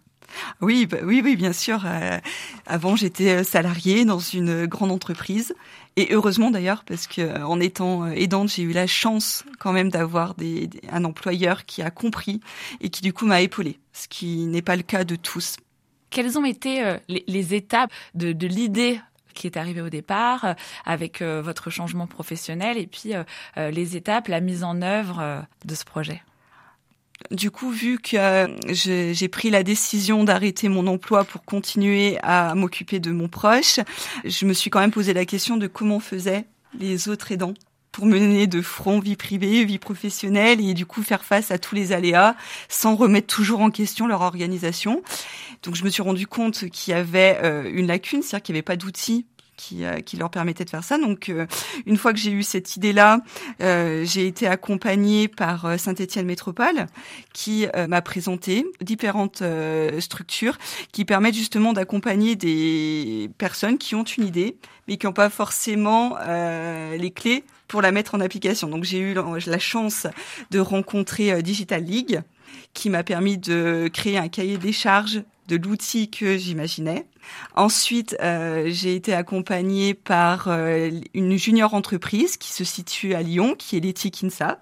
Oui, 0.60 0.86
bah, 0.86 0.98
oui, 1.02 1.20
oui, 1.24 1.36
bien 1.36 1.52
sûr. 1.52 1.84
avant, 2.66 2.96
j'étais 2.96 3.44
salariée 3.44 4.04
dans 4.04 4.18
une 4.18 4.66
grande 4.66 4.90
entreprise 4.90 5.54
et 5.96 6.08
heureusement 6.12 6.50
d'ailleurs, 6.50 6.84
parce 6.84 7.06
que 7.06 7.20
euh, 7.20 7.46
en 7.46 7.60
étant 7.60 8.04
euh, 8.04 8.12
aidante, 8.12 8.48
j'ai 8.48 8.62
eu 8.62 8.72
la 8.72 8.86
chance 8.86 9.44
quand 9.58 9.72
même 9.72 9.90
d'avoir 9.90 10.34
un 10.90 11.04
employeur 11.04 11.66
qui 11.66 11.82
a 11.82 11.90
compris 11.90 12.40
et 12.80 12.88
qui 12.88 13.02
du 13.02 13.12
coup 13.12 13.26
m'a 13.26 13.42
épaulée, 13.42 13.78
ce 13.92 14.08
qui 14.08 14.46
n'est 14.46 14.62
pas 14.62 14.76
le 14.76 14.82
cas 14.82 15.04
de 15.04 15.16
tous. 15.16 15.56
Quelles 16.08 16.38
ont 16.38 16.44
été 16.44 16.82
euh, 16.84 16.96
les, 17.08 17.54
étapes 17.54 17.90
de 18.14 18.46
l'idée 18.46 19.00
qui 19.34 19.46
est 19.46 19.56
arrivée 19.56 19.80
au 19.80 19.88
départ, 19.88 20.56
avec 20.84 21.22
votre 21.22 21.70
changement 21.70 22.06
professionnel 22.06 22.76
et 22.76 22.86
puis 22.86 23.14
les 23.56 23.96
étapes, 23.96 24.28
la 24.28 24.42
mise 24.42 24.62
en 24.62 24.82
œuvre 24.82 25.46
de 25.64 25.74
ce 25.74 25.86
projet? 25.86 26.22
Du 27.31 27.50
coup, 27.50 27.71
vu 27.71 27.99
que 27.99 28.16
euh, 28.16 28.49
j'ai 28.69 29.28
pris 29.28 29.50
la 29.50 29.62
décision 29.62 30.25
d'arrêter 30.25 30.69
mon 30.69 30.87
emploi 30.87 31.25
pour 31.25 31.45
continuer 31.45 32.19
à 32.23 32.54
m'occuper 32.54 33.00
de 33.00 33.11
mon 33.11 33.28
proche, 33.28 33.81
je 34.25 34.45
me 34.45 34.52
suis 34.52 34.71
quand 34.71 34.81
même 34.81 34.90
posé 34.90 35.14
la 35.14 35.25
question 35.25 35.57
de 35.57 35.66
comment 35.66 36.00
faisaient 36.00 36.45
les 36.78 37.09
autres 37.09 37.33
aidants 37.33 37.54
pour 37.92 38.07
mener 38.07 38.47
de 38.47 38.62
front 38.62 39.00
vie 39.00 39.16
privée, 39.16 39.64
vie 39.64 39.78
professionnelle 39.78 40.61
et 40.66 40.73
du 40.73 40.87
coup 40.87 41.02
faire 41.02 41.25
face 41.25 41.50
à 41.50 41.59
tous 41.59 41.75
les 41.75 41.92
aléas 41.92 42.35
sans 42.69 42.97
remettre 42.97 43.26
toujours 43.26 43.61
en 43.61 43.71
question 43.71 44.07
leur 44.07 44.23
organisation. 44.23 45.02
Donc 45.62 45.76
je 45.76 45.85
me 45.85 45.90
suis 45.90 46.02
rendu 46.02 46.26
compte 46.26 46.69
qu'il 46.71 46.92
y 46.92 46.95
avait 46.95 47.38
euh, 47.42 47.71
une 47.73 47.87
lacune, 47.87 48.23
c'est-à-dire 48.23 48.42
qu'il 48.42 48.54
n'y 48.54 48.59
avait 48.59 48.62
pas 48.62 48.76
d'outils 48.76 49.26
qui, 49.56 49.85
euh, 49.85 50.00
qui, 50.00 50.16
leur 50.16 50.30
permettait 50.30 50.64
de 50.64 50.71
faire 50.71 50.85
ça. 50.85 50.99
Donc, 50.99 51.28
euh, 51.28 51.47
une 51.87 51.97
fois 51.97 52.12
que 52.12 52.18
j'ai 52.18 52.32
eu 52.32 52.42
cette 52.42 52.76
idée-là, 52.76 53.21
euh, 53.61 54.04
j'ai 54.04 54.26
été 54.26 54.47
accompagnée 54.47 55.28
par 55.28 55.78
Saint-Étienne 55.78 56.26
Métropole, 56.26 56.87
qui 57.32 57.66
m'a 57.88 58.02
présenté 58.02 58.66
différentes 58.80 59.42
structures 60.00 60.59
qui 60.92 61.04
permettent 61.04 61.35
justement 61.35 61.73
d'accompagner 61.73 62.37
des 62.37 63.30
personnes 63.38 63.78
qui 63.78 63.94
ont 63.94 64.04
une 64.04 64.26
idée, 64.26 64.56
mais 64.88 64.97
qui 64.97 65.06
n'ont 65.06 65.12
pas 65.12 65.30
forcément 65.30 66.16
les 66.18 67.11
clés 67.11 67.44
pour 67.68 67.82
la 67.82 67.92
mettre 67.92 68.14
en 68.14 68.21
application. 68.21 68.68
Donc, 68.68 68.85
j'ai 68.85 68.99
eu 68.99 69.14
la 69.14 69.59
chance 69.59 70.06
de 70.50 70.59
rencontrer 70.59 71.42
Digital 71.42 71.82
League, 71.85 72.21
qui 72.75 72.90
m'a 72.90 73.02
permis 73.02 73.38
de 73.38 73.88
créer 73.92 74.18
un 74.18 74.28
cahier 74.28 74.59
des 74.59 74.73
charges 74.73 75.23
de 75.49 75.56
l'outil 75.56 76.11
que 76.11 76.37
j'imaginais. 76.37 77.06
Ensuite, 77.54 78.16
euh, 78.20 78.68
j'ai 78.68 78.94
été 78.94 79.14
accompagnée 79.14 79.94
par 79.94 80.49
euh, 80.49 80.90
une 81.14 81.37
junior 81.37 81.75
entreprise 81.75 82.37
qui 82.37 82.52
se 82.52 82.64
situe 82.64 83.14
à 83.14 83.22
Lyon, 83.22 83.54
qui 83.56 83.76
est 83.76 83.80
Letty 83.80 84.11
Kinsa. 84.11 84.61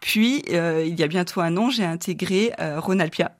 Puis, 0.00 0.42
euh, 0.50 0.84
il 0.86 0.98
y 0.98 1.02
a 1.02 1.06
bientôt 1.06 1.40
un 1.40 1.56
an, 1.56 1.70
j'ai 1.70 1.84
intégré 1.84 2.52
Ronalpia, 2.58 3.36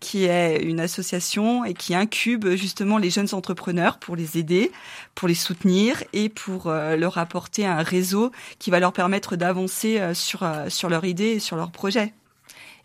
qui 0.00 0.24
est 0.24 0.62
une 0.62 0.80
association 0.80 1.64
et 1.64 1.74
qui 1.74 1.94
incube 1.94 2.48
justement 2.54 2.96
les 2.96 3.10
jeunes 3.10 3.28
entrepreneurs 3.32 3.98
pour 3.98 4.16
les 4.16 4.38
aider, 4.38 4.72
pour 5.14 5.28
les 5.28 5.34
soutenir 5.34 6.02
et 6.14 6.30
pour 6.30 6.70
leur 6.70 7.18
apporter 7.18 7.66
un 7.66 7.82
réseau 7.82 8.32
qui 8.58 8.70
va 8.70 8.80
leur 8.80 8.94
permettre 8.94 9.36
d'avancer 9.36 10.00
sur, 10.14 10.50
sur 10.68 10.88
leur 10.88 11.04
idée 11.04 11.32
et 11.32 11.38
sur 11.38 11.56
leur 11.56 11.70
projet. 11.70 12.14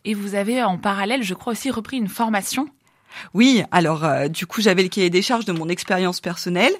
Et 0.03 0.13
vous 0.13 0.35
avez 0.35 0.61
en 0.61 0.77
parallèle, 0.77 1.23
je 1.23 1.33
crois 1.33 1.53
aussi, 1.53 1.71
repris 1.71 1.97
une 1.97 2.09
formation 2.09 2.67
oui, 3.34 3.63
alors 3.72 4.03
euh, 4.03 4.27
du 4.27 4.45
coup 4.45 4.62
j'avais 4.62 4.84
le 4.84 4.89
cahier 4.89 5.10
des 5.10 5.22
charges 5.22 5.45
de 5.45 5.51
mon 5.51 5.69
expérience 5.69 6.19
personnelle, 6.19 6.74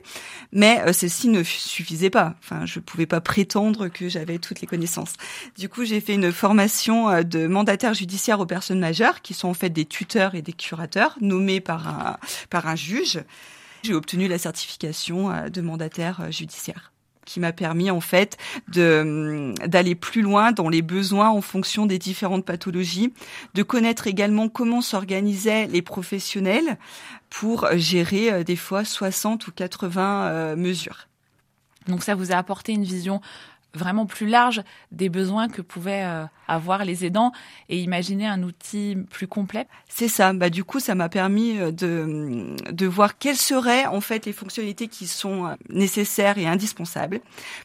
mais 0.52 0.82
euh, 0.86 0.94
celle-ci 0.94 1.30
ne 1.30 1.44
suffisait 1.44 2.10
pas. 2.10 2.36
Enfin, 2.40 2.66
je 2.66 2.80
pouvais 2.80 3.06
pas 3.06 3.22
prétendre 3.22 3.88
que 3.88 4.10
j'avais 4.10 4.38
toutes 4.38 4.62
les 4.62 4.68
connaissances. 4.68 5.14
Du 5.58 5.70
coup, 5.70 5.86
j'ai 5.86 6.02
fait 6.02 6.16
une 6.16 6.32
formation 6.32 7.10
euh, 7.10 7.24
de 7.24 7.48
mandataire 7.48 7.94
judiciaire 7.94 8.40
aux 8.40 8.46
personnes 8.46 8.80
majeures, 8.80 9.22
qui 9.22 9.34
sont 9.34 9.48
en 9.48 9.54
fait 9.54 9.70
des 9.70 9.86
tuteurs 9.86 10.36
et 10.36 10.42
des 10.42 10.54
curateurs 10.54 11.18
nommés 11.22 11.60
par 11.60 11.88
un 11.88 12.18
par 12.50 12.68
un 12.68 12.76
juge. 12.76 13.20
J'ai 13.84 13.94
obtenu 13.94 14.28
la 14.28 14.38
certification 14.38 15.32
de 15.50 15.62
mandataire 15.62 16.32
judiciaire 16.32 16.92
qui 17.26 17.40
m'a 17.40 17.52
permis 17.52 17.92
en 17.92 18.02
fait 18.02 18.38
de 18.70 19.02
hum, 19.02 19.54
d'aller 19.68 19.96
plus 19.96 20.22
loin 20.22 20.52
dans 20.52 20.70
les 20.70 20.82
besoins 20.82 21.30
en 21.30 21.42
fonction 21.42 21.86
des 21.86 22.00
différentes 22.00 22.46
pathologies, 22.46 23.14
de 23.54 23.64
connaître 23.64 24.08
également 24.08 24.50
comment 24.50 24.82
s'organisaient 24.82 25.68
les 25.68 25.82
professionnels 25.82 26.78
pour 27.30 27.68
gérer 27.74 28.32
euh, 28.32 28.44
des 28.44 28.56
fois 28.56 28.86
60 28.86 29.48
ou 29.48 29.52
80 29.52 30.28
euh, 30.28 30.56
mesures. 30.56 31.08
Donc 31.88 32.04
ça 32.04 32.16
vous 32.16 32.32
a 32.32 32.36
apporté 32.36 32.72
une 32.72 32.84
vision 32.84 33.22
vraiment 33.76 34.06
plus 34.06 34.28
large 34.28 34.64
des 34.92 35.10
besoins 35.10 35.50
que 35.50 35.62
pouvaient 35.62 36.04
euh, 36.04 36.26
avoir 36.48 36.86
les 36.86 37.06
aidants 37.06 37.32
et 37.70 37.80
imaginer 37.80 38.28
un 38.28 38.44
outil 38.44 38.98
plus 39.10 39.28
complet. 39.28 39.68
C'est 39.90 40.08
ça. 40.08 40.34
Bah 40.34 40.50
du 40.50 40.64
coup, 40.64 40.80
ça 40.80 40.96
m'a 40.96 41.10
permis 41.10 41.58
euh, 41.60 41.72
de 41.72 42.56
de 42.72 42.86
voir 42.86 43.18
quelles 43.18 43.36
seraient 43.36 43.86
en 43.86 44.02
fait 44.02 44.26
les 44.26 44.34
fonctionnalités 44.34 44.88
qui 44.88 45.08
sont 45.08 45.46
euh, 45.46 45.56
nécessaires 45.70 46.38
et 46.38 46.48
indispensables. 46.48 47.22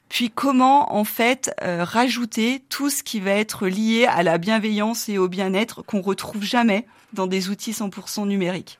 Puis 0.08 0.30
comment 0.30 0.94
en 0.94 1.04
fait 1.04 1.54
rajouter 1.60 2.62
tout 2.68 2.90
ce 2.90 3.02
qui 3.02 3.20
va 3.20 3.32
être 3.32 3.66
lié 3.66 4.06
à 4.06 4.22
la 4.22 4.38
bienveillance 4.38 5.08
et 5.08 5.18
au 5.18 5.28
bien-être 5.28 5.82
qu'on 5.82 6.00
retrouve 6.00 6.42
jamais 6.42 6.86
dans 7.12 7.26
des 7.26 7.48
outils 7.48 7.72
100% 7.72 8.26
numériques 8.26 8.78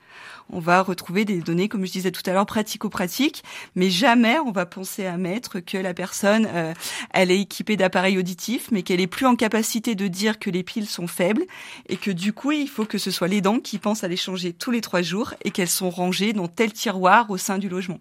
on 0.52 0.60
va 0.60 0.82
retrouver 0.82 1.24
des 1.24 1.38
données, 1.40 1.68
comme 1.68 1.84
je 1.86 1.92
disais 1.92 2.10
tout 2.10 2.22
à 2.26 2.32
l'heure, 2.32 2.46
pratico-pratiques, 2.46 3.42
mais 3.74 3.90
jamais 3.90 4.38
on 4.38 4.50
va 4.50 4.66
penser 4.66 5.06
à 5.06 5.16
mettre 5.16 5.60
que 5.60 5.78
la 5.78 5.94
personne, 5.94 6.48
euh, 6.52 6.74
elle 7.12 7.30
est 7.30 7.40
équipée 7.40 7.76
d'appareils 7.76 8.18
auditifs, 8.18 8.70
mais 8.70 8.82
qu'elle 8.82 9.00
est 9.00 9.06
plus 9.06 9.26
en 9.26 9.36
capacité 9.36 9.94
de 9.94 10.08
dire 10.08 10.38
que 10.38 10.50
les 10.50 10.62
piles 10.62 10.88
sont 10.88 11.06
faibles 11.06 11.44
et 11.88 11.96
que 11.96 12.10
du 12.10 12.32
coup, 12.32 12.52
il 12.52 12.68
faut 12.68 12.84
que 12.84 12.98
ce 12.98 13.10
soit 13.10 13.28
les 13.28 13.40
dents 13.40 13.60
qui 13.60 13.78
pensent 13.78 14.04
à 14.04 14.08
les 14.08 14.16
changer 14.16 14.52
tous 14.52 14.70
les 14.70 14.80
trois 14.80 15.02
jours 15.02 15.34
et 15.44 15.50
qu'elles 15.50 15.68
sont 15.68 15.90
rangées 15.90 16.32
dans 16.32 16.48
tel 16.48 16.72
tiroir 16.72 17.30
au 17.30 17.36
sein 17.36 17.58
du 17.58 17.68
logement. 17.68 18.00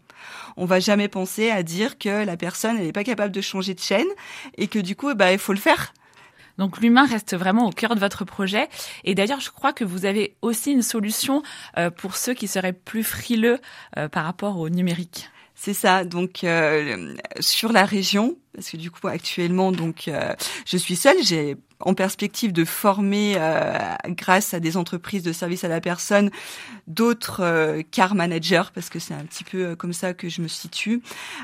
On 0.57 0.65
va 0.65 0.79
jamais 0.79 1.07
penser 1.07 1.49
à 1.49 1.63
dire 1.63 1.97
que 1.97 2.25
la 2.25 2.37
personne, 2.37 2.77
elle 2.77 2.85
n'est 2.85 2.91
pas 2.91 3.03
capable 3.03 3.31
de 3.31 3.41
changer 3.41 3.73
de 3.73 3.79
chaîne 3.79 4.07
et 4.57 4.67
que 4.67 4.79
du 4.79 4.95
coup, 4.95 5.13
bah, 5.13 5.31
il 5.31 5.39
faut 5.39 5.53
le 5.53 5.59
faire 5.59 5.93
donc 6.59 6.81
l'humain 6.81 7.05
reste 7.05 7.35
vraiment 7.35 7.67
au 7.67 7.71
cœur 7.71 7.95
de 7.95 7.99
votre 7.99 8.25
projet. 8.25 8.67
Et 9.05 9.15
d'ailleurs, 9.15 9.39
je 9.39 9.49
crois 9.49 9.73
que 9.73 9.85
vous 9.85 10.05
avez 10.05 10.35
aussi 10.41 10.71
une 10.71 10.83
solution 10.83 11.41
euh, 11.77 11.89
pour 11.89 12.17
ceux 12.17 12.33
qui 12.33 12.47
seraient 12.47 12.73
plus 12.73 13.03
frileux 13.03 13.59
euh, 13.97 14.09
par 14.09 14.25
rapport 14.25 14.59
au 14.59 14.69
numérique. 14.69 15.29
C'est 15.55 15.73
ça. 15.73 16.03
Donc 16.03 16.43
euh, 16.43 17.15
sur 17.39 17.71
la 17.71 17.85
région, 17.85 18.37
parce 18.53 18.69
que 18.69 18.77
du 18.77 18.91
coup 18.91 19.07
actuellement, 19.07 19.71
donc 19.71 20.09
je 20.65 20.77
suis 20.77 20.95
seule. 20.95 21.17
J'ai 21.21 21.57
en 21.81 21.93
perspective 21.93 22.51
de 22.51 22.65
former, 22.65 23.37
grâce 24.07 24.53
à 24.53 24.59
des 24.59 24.75
entreprises 24.77 25.23
de 25.23 25.33
services 25.33 25.65
à 25.65 25.67
la 25.67 25.81
personne, 25.81 26.29
d'autres 26.87 27.81
car 27.91 28.15
managers, 28.15 28.63
parce 28.73 28.89
que 28.89 28.99
c'est 28.99 29.13
un 29.13 29.25
petit 29.25 29.43
peu 29.43 29.75
comme 29.75 29.93
ça 29.93 30.13
que 30.13 30.29
je 30.29 30.41
me 30.41 30.47
situe. 30.47 31.01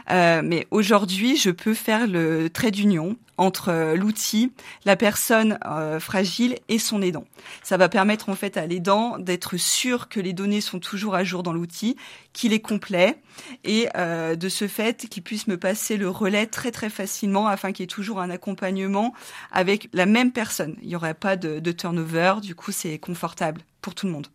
mais 0.09 0.65
aujourd'hui, 0.71 1.35
je 1.35 1.51
peux 1.51 1.73
faire 1.73 2.07
le 2.07 2.49
trait 2.49 2.71
d'union 2.71 3.17
entre 3.37 3.69
euh, 3.69 3.95
l'outil, 3.95 4.51
la 4.85 4.95
personne 4.95 5.57
euh, 5.65 5.99
fragile 5.99 6.57
et 6.69 6.79
son 6.79 7.01
aidant. 7.01 7.25
Ça 7.63 7.77
va 7.77 7.89
permettre 7.89 8.29
en 8.29 8.35
fait 8.35 8.57
à 8.57 8.65
l'aidant 8.65 9.17
d'être 9.17 9.57
sûr 9.57 10.09
que 10.09 10.19
les 10.19 10.33
données 10.33 10.61
sont 10.61 10.79
toujours 10.79 11.15
à 11.15 11.23
jour 11.23 11.43
dans 11.43 11.53
l'outil, 11.53 11.95
qu'il 12.33 12.53
est 12.53 12.59
complet 12.59 13.21
et 13.63 13.87
euh, 13.95 14.35
de 14.35 14.49
ce 14.49 14.67
fait 14.67 15.07
qu'il 15.09 15.23
puisse 15.23 15.47
me 15.47 15.57
passer 15.57 15.97
le 15.97 16.09
relais 16.09 16.45
très 16.45 16.71
très 16.71 16.89
facilement 16.89 17.47
afin 17.47 17.71
qu'il 17.71 17.83
y 17.83 17.85
ait 17.85 17.87
toujours 17.87 18.21
un 18.21 18.29
accompagnement 18.29 19.13
avec 19.51 19.89
la 19.93 20.05
même 20.05 20.31
personne. 20.31 20.75
Il 20.81 20.89
n'y 20.89 20.95
aurait 20.95 21.13
pas 21.13 21.35
de, 21.35 21.59
de 21.59 21.71
turnover, 21.71 22.35
du 22.41 22.55
coup 22.55 22.71
c'est 22.71 22.97
confortable 22.99 23.61
pour 23.81 23.95
tout 23.95 24.05
le 24.05 24.13
monde. 24.13 24.27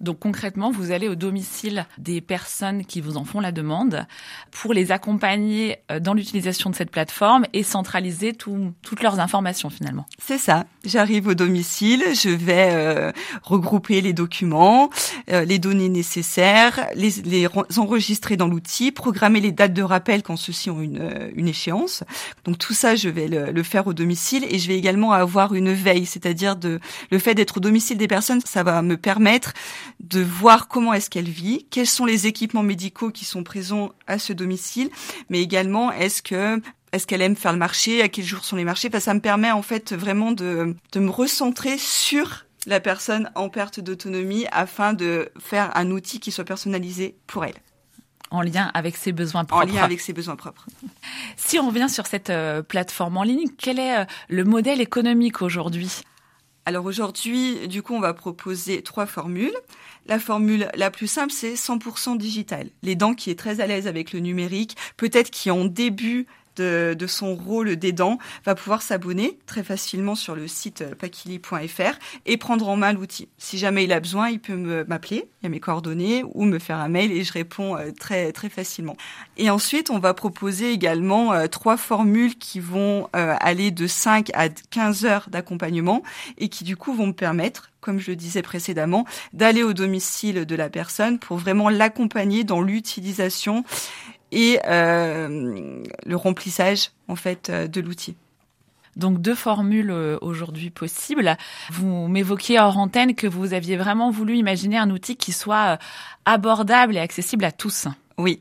Donc 0.00 0.18
concrètement, 0.18 0.70
vous 0.70 0.90
allez 0.90 1.08
au 1.08 1.14
domicile 1.14 1.86
des 1.98 2.20
personnes 2.20 2.84
qui 2.84 3.00
vous 3.00 3.16
en 3.16 3.24
font 3.24 3.40
la 3.40 3.52
demande 3.52 4.06
pour 4.50 4.74
les 4.74 4.92
accompagner 4.92 5.78
euh, 5.90 6.00
dans 6.00 6.14
l'utilisation 6.14 6.70
de 6.70 6.74
cette 6.74 6.90
plateforme 6.90 7.44
et 7.52 7.62
centraliser 7.62 8.32
toutes 8.34 9.02
leurs 9.02 9.20
informations 9.20 9.70
finalement. 9.70 10.06
C'est 10.18 10.38
ça. 10.38 10.66
J'arrive 10.84 11.28
au 11.28 11.34
domicile, 11.34 12.02
je 12.14 12.30
vais 12.30 12.68
euh, 12.72 13.12
regrouper 13.42 14.00
les 14.00 14.12
documents, 14.12 14.90
euh, 15.30 15.44
les 15.44 15.58
données 15.58 15.88
nécessaires, 15.88 16.86
les, 16.94 17.10
les 17.24 17.48
enregistrer 17.76 18.36
dans 18.36 18.48
l'outil, 18.48 18.92
programmer 18.92 19.40
les 19.40 19.52
dates 19.52 19.72
de 19.72 19.82
rappel 19.82 20.22
quand 20.22 20.36
ceux-ci 20.36 20.70
ont 20.70 20.80
une, 20.80 21.30
une 21.34 21.48
échéance. 21.48 22.04
Donc 22.44 22.58
tout 22.58 22.74
ça, 22.74 22.96
je 22.96 23.08
vais 23.08 23.28
le, 23.28 23.50
le, 23.50 23.62
faire 23.62 23.86
au 23.86 23.94
domicile 23.94 24.44
et 24.48 24.58
je 24.58 24.68
vais 24.68 24.76
également 24.76 25.12
avoir 25.12 25.54
une 25.54 25.72
veille, 25.72 26.06
c'est-à-dire 26.06 26.56
de 26.56 26.80
le 27.10 27.18
fait 27.18 27.34
d'être 27.34 27.58
au 27.58 27.60
domicile 27.60 27.96
des 27.96 28.08
personnes, 28.08 28.40
ça 28.44 28.62
va 28.62 28.82
me 28.82 28.96
permettre 28.96 29.52
de 30.00 30.20
voir 30.22 30.68
comment 30.68 30.92
est-ce 30.92 31.10
qu'elle 31.10 31.28
vit, 31.28 31.66
quels 31.70 31.86
sont 31.86 32.04
les 32.04 32.26
équipements 32.26 32.62
médicaux 32.62 33.10
qui 33.10 33.24
sont 33.24 33.42
présents 33.42 33.92
à 34.06 34.18
ce 34.18 34.32
domicile, 34.32 34.90
mais 35.28 35.40
également 35.40 35.92
est-ce 35.92 36.22
que 36.22 36.60
est-ce 36.92 37.08
qu'elle 37.08 37.22
aime 37.22 37.34
faire 37.34 37.52
le 37.52 37.58
marché, 37.58 38.02
à 38.02 38.08
quel 38.08 38.24
jour 38.24 38.44
sont 38.44 38.54
les 38.54 38.62
marchés? 38.62 38.88
ça 39.00 39.14
me 39.14 39.20
permet 39.20 39.50
en 39.50 39.62
fait 39.62 39.92
vraiment 39.92 40.30
de, 40.30 40.76
de 40.92 41.00
me 41.00 41.10
recentrer 41.10 41.76
sur 41.76 42.44
la 42.66 42.80
personne 42.80 43.30
en 43.34 43.48
perte 43.48 43.80
d'autonomie 43.80 44.46
afin 44.52 44.92
de 44.92 45.30
faire 45.38 45.76
un 45.76 45.90
outil 45.90 46.20
qui 46.20 46.30
soit 46.30 46.44
personnalisé 46.44 47.16
pour 47.26 47.44
elle. 47.44 47.56
En 48.30 48.42
lien 48.42 48.70
avec 48.74 48.96
ses 48.96 49.12
besoins 49.12 49.44
propres. 49.44 49.64
En 49.64 49.74
lien 49.74 49.82
avec 49.82 50.00
ses 50.00 50.12
besoins 50.12 50.36
propres. 50.36 50.66
Si 51.36 51.58
on 51.58 51.68
revient 51.68 51.88
sur 51.88 52.06
cette 52.06 52.30
euh, 52.30 52.62
plateforme 52.62 53.16
en 53.16 53.22
ligne, 53.22 53.48
quel 53.58 53.78
est 53.78 53.98
euh, 53.98 54.04
le 54.28 54.44
modèle 54.44 54.80
économique 54.80 55.42
aujourd'hui? 55.42 56.00
Alors 56.66 56.86
aujourd'hui, 56.86 57.68
du 57.68 57.82
coup, 57.82 57.94
on 57.94 58.00
va 58.00 58.14
proposer 58.14 58.82
trois 58.82 59.06
formules. 59.06 59.54
La 60.06 60.18
formule 60.18 60.70
la 60.74 60.90
plus 60.90 61.06
simple, 61.06 61.32
c'est 61.32 61.54
100% 61.54 62.16
digital. 62.16 62.70
Les 62.82 62.94
dents 62.94 63.14
qui 63.14 63.30
est 63.30 63.38
très 63.38 63.60
à 63.60 63.66
l'aise 63.66 63.86
avec 63.86 64.12
le 64.12 64.20
numérique, 64.20 64.76
peut-être 64.96 65.30
qui 65.30 65.50
en 65.50 65.64
début 65.64 66.26
de, 66.56 66.94
de, 66.98 67.06
son 67.06 67.34
rôle 67.34 67.76
d'aidant 67.76 68.18
va 68.44 68.54
pouvoir 68.54 68.82
s'abonner 68.82 69.38
très 69.46 69.62
facilement 69.62 70.14
sur 70.14 70.34
le 70.34 70.48
site 70.48 70.82
euh, 70.82 70.94
pakili.fr 70.94 71.98
et 72.26 72.36
prendre 72.36 72.68
en 72.68 72.76
main 72.76 72.92
l'outil. 72.92 73.28
Si 73.38 73.58
jamais 73.58 73.84
il 73.84 73.92
a 73.92 74.00
besoin, 74.00 74.28
il 74.28 74.40
peut 74.40 74.84
m'appeler, 74.88 75.28
il 75.40 75.44
y 75.44 75.46
a 75.46 75.48
mes 75.50 75.60
coordonnées, 75.60 76.24
ou 76.34 76.44
me 76.44 76.58
faire 76.58 76.78
un 76.78 76.88
mail 76.88 77.12
et 77.12 77.24
je 77.24 77.32
réponds 77.32 77.76
euh, 77.76 77.90
très 77.92 78.32
très 78.32 78.48
facilement. 78.48 78.96
Et 79.36 79.50
ensuite, 79.50 79.90
on 79.90 79.98
va 79.98 80.14
proposer 80.14 80.72
également 80.72 81.32
euh, 81.32 81.46
trois 81.46 81.76
formules 81.76 82.36
qui 82.36 82.60
vont 82.60 83.08
aller 83.12 83.70
de 83.70 83.86
5 83.86 84.30
à 84.34 84.48
15 84.48 85.04
heures 85.04 85.26
d'accompagnement 85.28 86.02
et 86.38 86.48
qui 86.48 86.64
du 86.64 86.76
coup 86.76 86.94
vont 86.94 87.08
me 87.08 87.12
permettre 87.12 87.70
comme 87.84 88.00
je 88.00 88.10
le 88.10 88.16
disais 88.16 88.40
précédemment, 88.40 89.04
d'aller 89.34 89.62
au 89.62 89.74
domicile 89.74 90.46
de 90.46 90.56
la 90.56 90.70
personne 90.70 91.18
pour 91.18 91.36
vraiment 91.36 91.68
l'accompagner 91.68 92.42
dans 92.42 92.62
l'utilisation 92.62 93.62
et 94.34 94.58
euh, 94.66 95.82
le 96.04 96.16
remplissage 96.16 96.90
en 97.08 97.16
fait 97.16 97.48
euh, 97.48 97.66
de 97.66 97.80
l'outil. 97.80 98.16
Donc 98.96 99.20
deux 99.20 99.34
formules 99.34 99.90
euh, 99.90 100.18
aujourd'hui 100.20 100.70
possibles. 100.70 101.36
Vous 101.72 102.08
m'évoquiez 102.08 102.60
hors 102.60 102.76
antenne 102.76 103.14
que 103.14 103.26
vous 103.26 103.54
aviez 103.54 103.76
vraiment 103.76 104.10
voulu 104.10 104.36
imaginer 104.36 104.76
un 104.76 104.90
outil 104.90 105.16
qui 105.16 105.32
soit 105.32 105.78
abordable 106.26 106.96
et 106.96 107.00
accessible 107.00 107.44
à 107.44 107.52
tous. 107.52 107.88
Oui. 108.18 108.40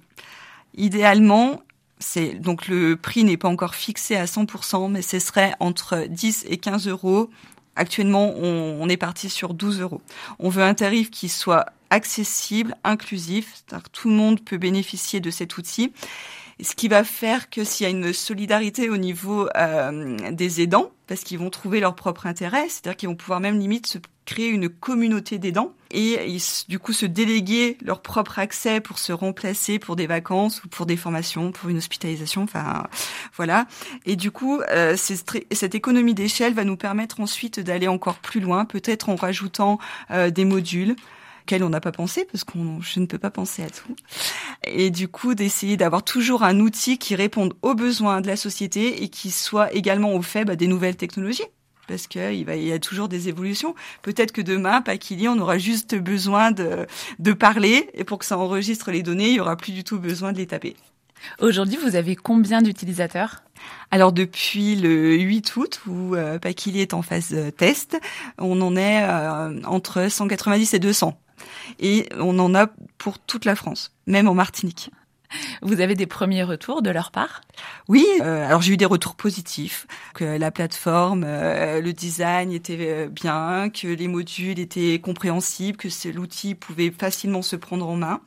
Idéalement, 0.75 1.61
c'est 1.99 2.33
donc 2.33 2.67
le 2.67 2.95
prix 2.95 3.23
n'est 3.23 3.37
pas 3.37 3.47
encore 3.47 3.75
fixé 3.75 4.15
à 4.15 4.25
100%, 4.25 4.91
mais 4.91 5.03
ce 5.03 5.19
serait 5.19 5.53
entre 5.59 6.05
10 6.09 6.45
et 6.49 6.57
15 6.57 6.87
euros. 6.87 7.29
Actuellement, 7.75 8.33
on, 8.35 8.87
est 8.87 8.97
parti 8.97 9.29
sur 9.29 9.53
12 9.53 9.81
euros. 9.81 10.01
On 10.39 10.49
veut 10.49 10.63
un 10.63 10.75
tarif 10.75 11.09
qui 11.09 11.27
soit 11.27 11.65
accessible, 11.89 12.75
inclusif, 12.83 13.51
c'est-à-dire 13.55 13.83
que 13.83 13.89
tout 13.89 14.09
le 14.09 14.15
monde 14.15 14.43
peut 14.43 14.57
bénéficier 14.57 15.19
de 15.19 15.31
cet 15.31 15.57
outil 15.57 15.91
ce 16.61 16.75
qui 16.75 16.87
va 16.87 17.03
faire 17.03 17.49
que 17.49 17.63
s'il 17.63 17.85
y 17.85 17.87
a 17.87 17.89
une 17.89 18.13
solidarité 18.13 18.89
au 18.89 18.97
niveau 18.97 19.47
euh, 19.55 20.31
des 20.31 20.61
aidants, 20.61 20.91
parce 21.07 21.23
qu'ils 21.23 21.39
vont 21.39 21.49
trouver 21.49 21.79
leur 21.79 21.95
propre 21.95 22.27
intérêt, 22.27 22.69
c'est-à-dire 22.69 22.95
qu'ils 22.95 23.09
vont 23.09 23.15
pouvoir 23.15 23.39
même 23.39 23.59
limite 23.59 23.87
se 23.87 23.97
créer 24.25 24.49
une 24.49 24.69
communauté 24.69 25.37
d'aidants 25.37 25.73
et 25.91 26.37
du 26.67 26.79
coup 26.79 26.93
se 26.93 27.05
déléguer 27.05 27.77
leur 27.83 28.01
propre 28.01 28.39
accès 28.39 28.81
pour 28.81 28.97
se 28.97 29.13
remplacer 29.13 29.79
pour 29.79 29.95
des 29.95 30.07
vacances 30.07 30.63
ou 30.63 30.67
pour 30.67 30.85
des 30.85 30.97
formations, 30.97 31.51
pour 31.51 31.69
une 31.69 31.77
hospitalisation, 31.77 32.43
enfin 32.43 32.87
voilà. 33.35 33.67
Et 34.05 34.15
du 34.15 34.31
coup, 34.31 34.61
euh, 34.71 34.95
cette 34.97 35.75
économie 35.75 36.13
d'échelle 36.13 36.53
va 36.53 36.63
nous 36.63 36.77
permettre 36.77 37.19
ensuite 37.19 37.59
d'aller 37.59 37.87
encore 37.87 38.15
plus 38.15 38.39
loin, 38.39 38.65
peut-être 38.65 39.09
en 39.09 39.15
rajoutant 39.15 39.77
euh, 40.11 40.31
des 40.31 40.45
modules, 40.45 40.95
auquel 41.43 41.63
on 41.63 41.69
n'a 41.69 41.81
pas 41.81 41.91
pensé 41.91 42.25
parce 42.31 42.43
qu'on 42.43 42.81
je 42.81 42.99
ne 42.99 43.05
peux 43.05 43.17
pas 43.17 43.31
penser 43.31 43.63
à 43.63 43.69
tout. 43.69 43.95
Et 44.65 44.89
du 44.89 45.07
coup 45.07 45.35
d'essayer 45.35 45.77
d'avoir 45.77 46.03
toujours 46.03 46.43
un 46.43 46.59
outil 46.59 46.97
qui 46.97 47.15
réponde 47.15 47.53
aux 47.61 47.75
besoins 47.75 48.21
de 48.21 48.27
la 48.27 48.37
société 48.37 49.03
et 49.03 49.09
qui 49.09 49.29
soit 49.29 49.71
également 49.73 50.13
au 50.15 50.21
fait 50.21 50.45
bah, 50.45 50.55
des 50.55 50.67
nouvelles 50.67 50.95
technologies 50.95 51.43
parce 51.87 52.07
qu'il 52.07 52.49
il 52.49 52.63
y 52.63 52.71
a 52.71 52.79
toujours 52.79 53.09
des 53.09 53.29
évolutions. 53.29 53.75
Peut-être 54.01 54.31
que 54.31 54.41
demain, 54.41 54.81
Paquili, 54.81 55.27
on 55.27 55.37
aura 55.39 55.57
juste 55.57 55.95
besoin 55.95 56.51
de, 56.51 56.85
de 57.19 57.33
parler 57.33 57.89
et 57.93 58.03
pour 58.03 58.19
que 58.19 58.25
ça 58.25 58.37
enregistre 58.37 58.91
les 58.91 59.03
données, 59.03 59.29
il 59.29 59.35
y 59.35 59.39
aura 59.39 59.57
plus 59.57 59.71
du 59.71 59.83
tout 59.83 59.99
besoin 59.99 60.31
de 60.31 60.37
les 60.37 60.47
taper. 60.47 60.75
Aujourd'hui, 61.39 61.77
vous 61.77 61.95
avez 61.95 62.15
combien 62.15 62.61
d'utilisateurs? 62.61 63.43
Alors 63.91 64.11
depuis 64.11 64.75
le 64.75 65.15
8 65.15 65.55
août 65.55 65.81
où 65.87 66.15
euh, 66.15 66.37
est 66.43 66.93
en 66.93 67.01
phase 67.01 67.29
euh, 67.33 67.51
test, 67.51 67.97
on 68.37 68.59
en 68.61 68.75
est 68.75 69.03
euh, 69.03 69.61
entre 69.63 70.09
190 70.09 70.73
et 70.73 70.79
200 70.79 71.17
et 71.79 72.09
on 72.19 72.37
en 72.39 72.53
a 72.55 72.67
pour 72.97 73.19
toute 73.19 73.45
la 73.45 73.55
France, 73.55 73.93
même 74.05 74.27
en 74.27 74.33
Martinique. 74.33 74.91
Vous 75.61 75.81
avez 75.81 75.95
des 75.95 76.05
premiers 76.05 76.43
retours 76.43 76.81
de 76.81 76.89
leur 76.89 77.11
part? 77.11 77.41
Oui, 77.87 78.05
euh, 78.21 78.47
alors 78.47 78.61
j'ai 78.61 78.73
eu 78.73 78.77
des 78.77 78.85
retours 78.85 79.15
positifs, 79.15 79.87
que 80.13 80.23
la 80.23 80.51
plateforme, 80.51 81.23
euh, 81.25 81.81
le 81.81 81.93
design 81.93 82.51
était 82.51 82.77
euh, 82.79 83.07
bien, 83.07 83.69
que 83.69 83.87
les 83.87 84.07
modules 84.07 84.59
étaient 84.59 84.99
compréhensibles, 84.99 85.77
que 85.77 85.87
l'outil 86.09 86.55
pouvait 86.55 86.91
facilement 86.91 87.41
se 87.41 87.55
prendre 87.55 87.87
en 87.87 87.95
main. 87.95 88.21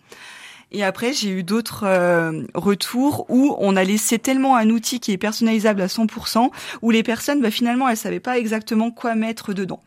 Et 0.73 0.83
après, 0.83 1.13
j'ai 1.13 1.31
eu 1.31 1.43
d'autres 1.45 1.85
euh, 1.85 2.43
retours 2.55 3.25
où 3.29 3.55
on 3.59 3.77
a 3.77 3.85
laissé 3.85 4.19
tellement 4.19 4.57
un 4.57 4.69
outil 4.71 4.99
qui 4.99 5.13
est 5.13 5.19
personnalisable 5.19 5.81
à 5.81 5.87
100%, 5.87 6.51
où 6.83 6.91
les 6.91 7.05
personnes, 7.05 7.41
bah, 7.41 7.53
finalement, 7.53 7.89
elles 7.89 7.97
savaient 7.97 8.21
pas 8.21 8.39
exactement 8.39 8.91
quoi 8.91 9.15
mettre 9.15 9.55
dedans. 9.55 9.83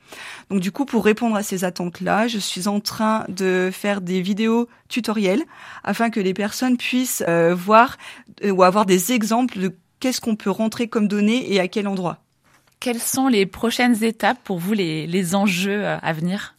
Donc 0.49 0.61
du 0.61 0.71
coup, 0.71 0.85
pour 0.85 1.03
répondre 1.03 1.35
à 1.35 1.43
ces 1.43 1.65
attentes-là, 1.65 2.27
je 2.27 2.37
suis 2.37 2.69
en 2.69 2.79
train 2.79 3.25
de 3.27 3.69
faire 3.73 3.99
des 3.99 4.21
vidéos 4.21 4.69
tutoriels 4.87 5.43
afin 5.83 6.09
que 6.09 6.21
les 6.21 6.33
personnes 6.33 6.77
puissent 6.77 7.23
euh, 7.27 7.53
voir 7.53 7.97
euh, 8.45 8.51
ou 8.51 8.63
avoir 8.63 8.85
des 8.85 9.11
exemples 9.11 9.59
de 9.59 9.75
qu'est-ce 9.99 10.21
qu'on 10.21 10.37
peut 10.37 10.49
rentrer 10.49 10.87
comme 10.87 11.09
données 11.09 11.53
et 11.53 11.59
à 11.59 11.67
quel 11.67 11.89
endroit. 11.89 12.19
Quelles 12.79 13.01
sont 13.01 13.27
les 13.27 13.45
prochaines 13.45 14.01
étapes 14.05 14.39
pour 14.45 14.59
vous, 14.59 14.71
les, 14.71 15.05
les 15.05 15.35
enjeux 15.35 15.85
à 15.85 16.13
venir? 16.13 16.55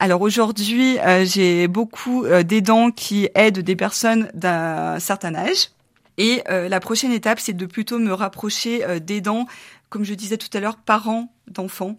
Alors 0.00 0.22
aujourd'hui, 0.22 0.98
euh, 0.98 1.24
j'ai 1.24 1.68
beaucoup 1.68 2.24
euh, 2.24 2.42
d'aidants 2.42 2.90
qui 2.90 3.28
aident 3.34 3.60
des 3.60 3.76
personnes 3.76 4.28
d'un 4.34 4.98
certain 4.98 5.34
âge. 5.34 5.70
Et 6.18 6.42
euh, 6.48 6.68
la 6.68 6.80
prochaine 6.80 7.12
étape, 7.12 7.38
c'est 7.38 7.52
de 7.52 7.66
plutôt 7.66 7.98
me 7.98 8.12
rapprocher 8.12 9.00
d'aidants, 9.00 9.46
comme 9.90 10.04
je 10.04 10.14
disais 10.14 10.36
tout 10.36 10.48
à 10.52 10.60
l'heure, 10.60 10.76
parents 10.76 11.32
d'enfants, 11.48 11.96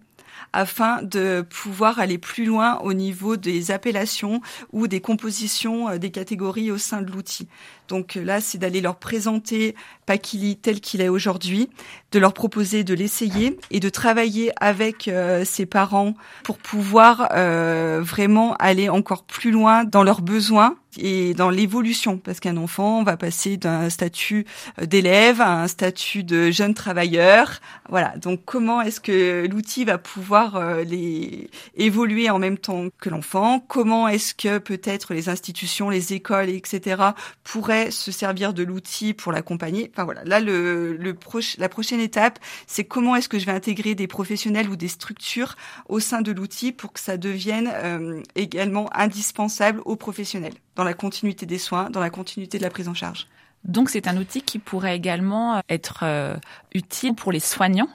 afin 0.51 1.01
de 1.03 1.42
pouvoir 1.42 2.00
aller 2.00 2.18
plus 2.18 2.46
loin 2.46 2.79
au 2.79 2.94
niveau 2.94 3.38
des 3.38 3.72
appellations 3.72 4.42
ou 4.72 4.88
des 4.88 5.01
compositions 5.01 5.98
des 5.98 6.12
catégories 6.12 6.72
au 6.72 6.77
sein 6.77 7.01
de 7.01 7.12
l'outil. 7.12 7.48
Donc 7.87 8.15
là, 8.15 8.41
c'est 8.41 8.57
d'aller 8.57 8.81
leur 8.81 8.98
présenter 8.98 9.75
Pakili 10.05 10.55
tel 10.55 10.81
qu'il 10.81 11.01
est 11.01 11.09
aujourd'hui, 11.09 11.69
de 12.11 12.19
leur 12.19 12.33
proposer 12.33 12.83
de 12.83 12.93
l'essayer 12.93 13.57
et 13.71 13.79
de 13.79 13.89
travailler 13.89 14.51
avec 14.61 15.07
euh, 15.07 15.43
ses 15.43 15.65
parents 15.65 16.13
pour 16.43 16.57
pouvoir 16.57 17.29
euh, 17.31 18.01
vraiment 18.01 18.55
aller 18.55 18.87
encore 18.87 19.24
plus 19.24 19.51
loin 19.51 19.83
dans 19.83 20.03
leurs 20.03 20.21
besoins 20.21 20.77
et 20.98 21.33
dans 21.33 21.50
l'évolution, 21.50 22.17
parce 22.17 22.39
qu'un 22.39 22.55
enfant 22.55 23.03
va 23.03 23.17
passer 23.17 23.57
d'un 23.57 23.89
statut 23.89 24.45
euh, 24.79 24.85
d'élève 24.85 25.41
à 25.41 25.63
un 25.63 25.67
statut 25.67 26.24
de 26.24 26.51
jeune 26.51 26.74
travailleur. 26.74 27.59
Voilà. 27.89 28.15
Donc, 28.17 28.45
comment 28.45 28.81
est-ce 28.81 29.01
que 29.01 29.45
l'outil 29.45 29.83
va 29.83 29.98
pouvoir 29.98 30.83
les 30.85 31.50
évoluer 31.75 32.29
en 32.29 32.39
même 32.39 32.57
temps 32.57 32.85
que 33.01 33.09
l'enfant? 33.09 33.59
Comment 33.59 34.07
est-ce 34.07 34.33
que 34.33 34.57
peut-être 34.57 35.13
les 35.13 35.27
institutions, 35.27 35.89
les 35.89 36.13
écoles, 36.13 36.50
etc. 36.50 37.03
pourraient 37.43 37.75
se 37.92 38.11
servir 38.11 38.53
de 38.53 38.64
l'outil 38.64 39.14
pour 39.14 39.31
l'accompagner. 39.31 39.92
Enfin 39.94 40.03
voilà, 40.03 40.24
là 40.24 40.40
le, 40.40 40.96
le 40.98 41.16
la 41.57 41.70
prochaine 41.70 42.00
étape, 42.00 42.40
c'est 42.68 42.83
comment 42.83 43.16
est-ce 43.16 43.29
que 43.29 43.40
je 43.40 43.46
vais 43.46 43.51
intégrer 43.51 43.96
des 43.96 44.07
professionnels 44.07 44.70
ou 44.70 44.75
des 44.75 44.88
structures 44.88 45.55
au 45.90 46.00
sein 46.00 46.22
de 46.22 46.31
l'outil 46.31 46.72
pour 46.72 46.92
que 46.94 47.00
ça 47.00 47.18
devienne 47.18 47.70
euh, 47.74 48.22
également 48.35 48.90
indispensable 48.96 49.81
aux 49.85 49.96
professionnels 49.96 50.55
dans 50.75 50.83
la 50.83 50.94
continuité 50.94 51.46
des 51.46 51.59
soins, 51.59 51.90
dans 51.90 52.01
la 52.01 52.09
continuité 52.09 52.57
de 52.57 52.64
la 52.64 52.70
prise 52.70 52.88
en 52.88 52.94
charge. 52.94 53.27
Donc 53.64 53.90
c'est 53.90 54.07
un 54.07 54.18
outil 54.18 54.42
qui 54.42 54.59
pourrait 54.59 54.96
également 54.96 55.61
être 55.70 56.03
euh, 56.03 56.35
utile 56.74 57.16
pour 57.16 57.31
les 57.31 57.40
soignants? 57.40 57.90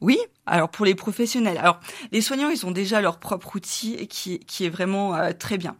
Oui, 0.00 0.18
alors 0.46 0.70
pour 0.70 0.86
les 0.86 0.94
professionnels. 0.94 1.58
Alors 1.58 1.80
les 2.12 2.22
soignants, 2.22 2.50
ils 2.50 2.64
ont 2.64 2.70
déjà 2.70 3.00
leur 3.00 3.18
propre 3.18 3.56
outil 3.56 4.06
qui, 4.06 4.38
qui 4.38 4.64
est 4.64 4.70
vraiment 4.70 5.14
euh, 5.14 5.32
très 5.32 5.58
bien 5.58 5.76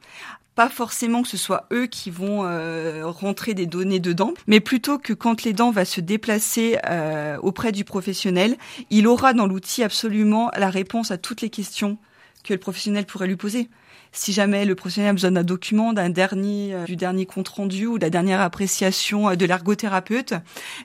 pas 0.58 0.68
forcément 0.68 1.22
que 1.22 1.28
ce 1.28 1.36
soit 1.36 1.68
eux 1.72 1.86
qui 1.86 2.10
vont 2.10 2.42
euh, 2.42 3.02
rentrer 3.04 3.54
des 3.54 3.66
données 3.66 4.00
dedans, 4.00 4.34
mais 4.48 4.58
plutôt 4.58 4.98
que 4.98 5.12
quand 5.12 5.44
l'aidant 5.44 5.70
va 5.70 5.84
se 5.84 6.00
déplacer 6.00 6.78
euh, 6.90 7.36
auprès 7.44 7.70
du 7.70 7.84
professionnel, 7.84 8.56
il 8.90 9.06
aura 9.06 9.34
dans 9.34 9.46
l'outil 9.46 9.84
absolument 9.84 10.50
la 10.56 10.68
réponse 10.68 11.12
à 11.12 11.16
toutes 11.16 11.42
les 11.42 11.48
questions 11.48 11.96
que 12.42 12.52
le 12.52 12.58
professionnel 12.58 13.06
pourrait 13.06 13.28
lui 13.28 13.36
poser. 13.36 13.68
Si 14.10 14.32
jamais 14.32 14.64
le 14.64 14.74
professionnel 14.74 15.10
a 15.10 15.12
besoin 15.12 15.30
d'un 15.30 15.44
document, 15.44 15.92
d'un 15.92 16.10
dernier, 16.10 16.74
euh, 16.74 16.84
du 16.86 16.96
dernier 16.96 17.24
compte 17.24 17.50
rendu 17.50 17.86
ou 17.86 17.96
de 17.96 18.04
la 18.04 18.10
dernière 18.10 18.40
appréciation 18.40 19.36
de 19.36 19.46
l'ergothérapeute, 19.46 20.34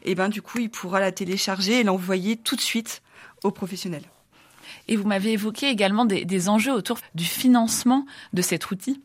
eh 0.03 0.13
ben 0.13 0.29
du 0.29 0.43
coup 0.43 0.59
il 0.59 0.69
pourra 0.69 0.99
la 0.99 1.11
télécharger 1.11 1.79
et 1.79 1.83
l'envoyer 1.83 2.37
tout 2.37 2.55
de 2.55 2.61
suite 2.61 3.01
au 3.43 3.49
professionnel. 3.49 4.03
Et 4.87 4.97
vous 4.97 5.07
m'avez 5.07 5.31
évoqué 5.31 5.69
également 5.69 6.05
des 6.05 6.49
enjeux 6.49 6.73
autour 6.73 6.99
du 7.15 7.25
financement 7.25 8.05
de 8.33 8.41
cet 8.43 8.69
outil. 8.69 9.01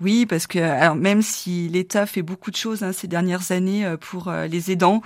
Oui, 0.00 0.26
parce 0.26 0.46
que 0.46 0.60
alors 0.60 0.94
même 0.94 1.22
si 1.22 1.68
l'État 1.68 2.06
fait 2.06 2.22
beaucoup 2.22 2.50
de 2.50 2.56
choses 2.56 2.82
hein, 2.84 2.92
ces 2.92 3.08
dernières 3.08 3.50
années 3.50 3.84
euh, 3.84 3.96
pour 3.96 4.28
euh, 4.28 4.46
les 4.46 4.70
aidants, 4.70 5.02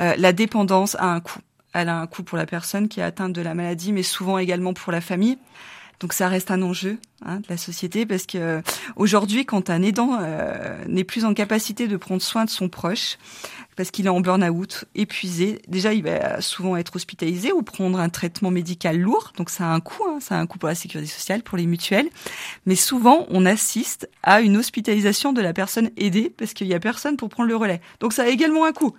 euh, 0.00 0.14
la 0.18 0.32
dépendance 0.32 0.96
a 0.96 1.06
un 1.06 1.20
coût. 1.20 1.40
Elle 1.74 1.88
a 1.88 1.98
un 1.98 2.06
coût 2.06 2.22
pour 2.22 2.36
la 2.36 2.46
personne 2.46 2.88
qui 2.88 3.00
est 3.00 3.04
atteinte 3.04 3.32
de 3.32 3.40
la 3.40 3.54
maladie, 3.54 3.92
mais 3.92 4.02
souvent 4.02 4.38
également 4.38 4.74
pour 4.74 4.92
la 4.92 5.00
famille. 5.00 5.38
Donc 6.02 6.12
ça 6.12 6.28
reste 6.28 6.50
un 6.50 6.60
enjeu 6.62 6.98
hein, 7.24 7.36
de 7.36 7.46
la 7.48 7.56
société 7.56 8.04
parce 8.04 8.26
que 8.26 8.60
aujourd'hui, 8.96 9.46
quand 9.46 9.70
un 9.70 9.82
aidant 9.82 10.18
n'est 10.86 11.04
plus 11.04 11.24
en 11.24 11.32
capacité 11.32 11.88
de 11.88 11.96
prendre 11.96 12.20
soin 12.20 12.44
de 12.44 12.50
son 12.50 12.68
proche, 12.68 13.16
parce 13.76 13.90
qu'il 13.90 14.06
est 14.06 14.10
en 14.10 14.20
burn-out, 14.20 14.84
épuisé. 14.94 15.62
Déjà, 15.68 15.94
il 15.94 16.02
va 16.02 16.40
souvent 16.40 16.76
être 16.76 16.96
hospitalisé 16.96 17.52
ou 17.52 17.62
prendre 17.62 17.98
un 17.98 18.08
traitement 18.08 18.50
médical 18.50 18.98
lourd. 18.98 19.32
Donc, 19.36 19.50
ça 19.50 19.64
a 19.64 19.68
un 19.68 19.80
coût, 19.80 20.04
hein, 20.08 20.18
ça 20.20 20.36
a 20.36 20.38
un 20.38 20.46
coût 20.46 20.58
pour 20.58 20.68
la 20.68 20.74
sécurité 20.74 21.10
sociale, 21.10 21.42
pour 21.42 21.56
les 21.56 21.66
mutuelles. 21.66 22.08
Mais 22.66 22.76
souvent, 22.76 23.26
on 23.30 23.46
assiste 23.46 24.10
à 24.22 24.40
une 24.40 24.56
hospitalisation 24.56 25.32
de 25.32 25.40
la 25.40 25.52
personne 25.52 25.90
aidée 25.96 26.32
parce 26.36 26.52
qu'il 26.52 26.66
y 26.66 26.74
a 26.74 26.80
personne 26.80 27.16
pour 27.16 27.28
prendre 27.30 27.48
le 27.48 27.56
relais. 27.56 27.80
Donc, 28.00 28.12
ça 28.12 28.24
a 28.24 28.28
également 28.28 28.66
un 28.66 28.72
coût. 28.72 28.94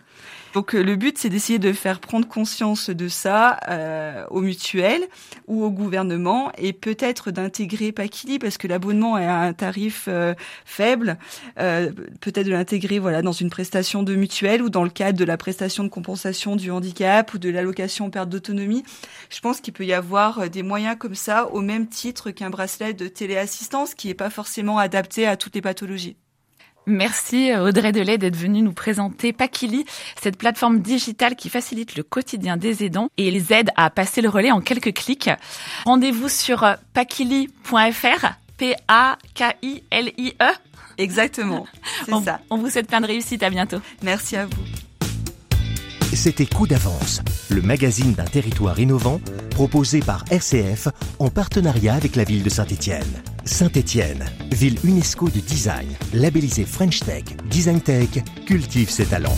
Donc 0.53 0.75
euh, 0.75 0.83
le 0.83 0.95
but, 0.95 1.17
c'est 1.17 1.29
d'essayer 1.29 1.57
de 1.57 1.73
faire 1.73 1.99
prendre 1.99 2.27
conscience 2.27 2.91
de 2.91 3.07
ça 3.07 3.59
euh, 3.69 4.25
aux 4.29 4.41
mutuelles 4.41 5.03
ou 5.47 5.63
au 5.63 5.71
gouvernement 5.71 6.51
et 6.57 6.73
peut-être 6.73 7.31
d'intégrer 7.31 7.91
Pakili 7.91 8.37
parce 8.37 8.57
que 8.57 8.67
l'abonnement 8.67 9.17
est 9.17 9.25
à 9.25 9.39
un 9.39 9.53
tarif 9.53 10.05
euh, 10.07 10.35
faible, 10.63 11.17
euh, 11.59 11.91
peut-être 12.21 12.45
de 12.45 12.51
l'intégrer 12.51 12.99
voilà 12.99 13.23
dans 13.23 13.31
une 13.31 13.49
prestation 13.49 14.03
de 14.03 14.15
mutuelle 14.15 14.61
ou 14.61 14.69
dans 14.69 14.83
le 14.83 14.91
cadre 14.91 15.17
de 15.17 15.25
la 15.25 15.37
prestation 15.37 15.83
de 15.83 15.89
compensation 15.89 16.55
du 16.55 16.69
handicap 16.69 17.33
ou 17.33 17.39
de 17.39 17.49
l'allocation 17.49 18.11
perte 18.11 18.29
d'autonomie. 18.29 18.83
Je 19.31 19.39
pense 19.39 19.59
qu'il 19.59 19.73
peut 19.73 19.85
y 19.85 19.93
avoir 19.93 20.49
des 20.51 20.61
moyens 20.61 20.97
comme 20.99 21.15
ça 21.15 21.47
au 21.47 21.61
même 21.61 21.87
titre 21.87 22.29
qu'un 22.29 22.51
bracelet 22.51 22.93
de 22.93 23.07
téléassistance 23.07 23.95
qui 23.95 24.07
n'est 24.07 24.13
pas 24.13 24.29
forcément 24.29 24.77
adapté 24.77 25.25
à 25.25 25.35
toutes 25.35 25.55
les 25.55 25.61
pathologies. 25.61 26.15
Merci 26.85 27.55
Audrey 27.55 27.91
Delay 27.91 28.17
d'être 28.17 28.35
venue 28.35 28.61
nous 28.61 28.73
présenter 28.73 29.31
Pakili, 29.31 29.85
cette 30.21 30.37
plateforme 30.37 30.79
digitale 30.79 31.35
qui 31.35 31.49
facilite 31.49 31.95
le 31.95 32.03
quotidien 32.03 32.57
des 32.57 32.83
aidants 32.83 33.07
et 33.17 33.31
les 33.31 33.53
aide 33.53 33.69
à 33.75 33.89
passer 33.89 34.21
le 34.21 34.29
relais 34.29 34.51
en 34.51 34.61
quelques 34.61 34.93
clics. 34.93 35.29
Rendez-vous 35.85 36.29
sur 36.29 36.65
pakili.fr, 36.93 38.25
P-A-K-I-L-I-E. 38.57 40.33
Exactement, 40.97 41.65
c'est 42.05 42.23
ça. 42.23 42.39
On 42.49 42.57
vous 42.57 42.69
souhaite 42.69 42.87
plein 42.87 43.01
de 43.01 43.07
réussite, 43.07 43.43
à 43.43 43.49
bientôt. 43.49 43.79
Merci 44.03 44.35
à 44.35 44.45
vous. 44.45 44.63
C'était 46.13 46.45
Coup 46.45 46.67
d'avance, 46.67 47.21
le 47.49 47.61
magazine 47.61 48.13
d'un 48.13 48.25
territoire 48.25 48.79
innovant 48.79 49.19
proposé 49.49 49.99
par 49.99 50.23
RCF 50.29 50.89
en 51.17 51.29
partenariat 51.29 51.95
avec 51.95 52.15
la 52.15 52.23
ville 52.23 52.43
de 52.43 52.49
Saint-Étienne. 52.49 53.23
Saint-Étienne, 53.45 54.23
ville 54.51 54.77
UNESCO 54.83 55.27
de 55.29 55.39
design, 55.39 55.87
labellisée 56.13 56.65
French 56.65 56.99
Tech, 56.99 57.23
Design 57.49 57.81
Tech, 57.81 58.09
cultive 58.45 58.89
ses 58.89 59.05
talents. 59.05 59.37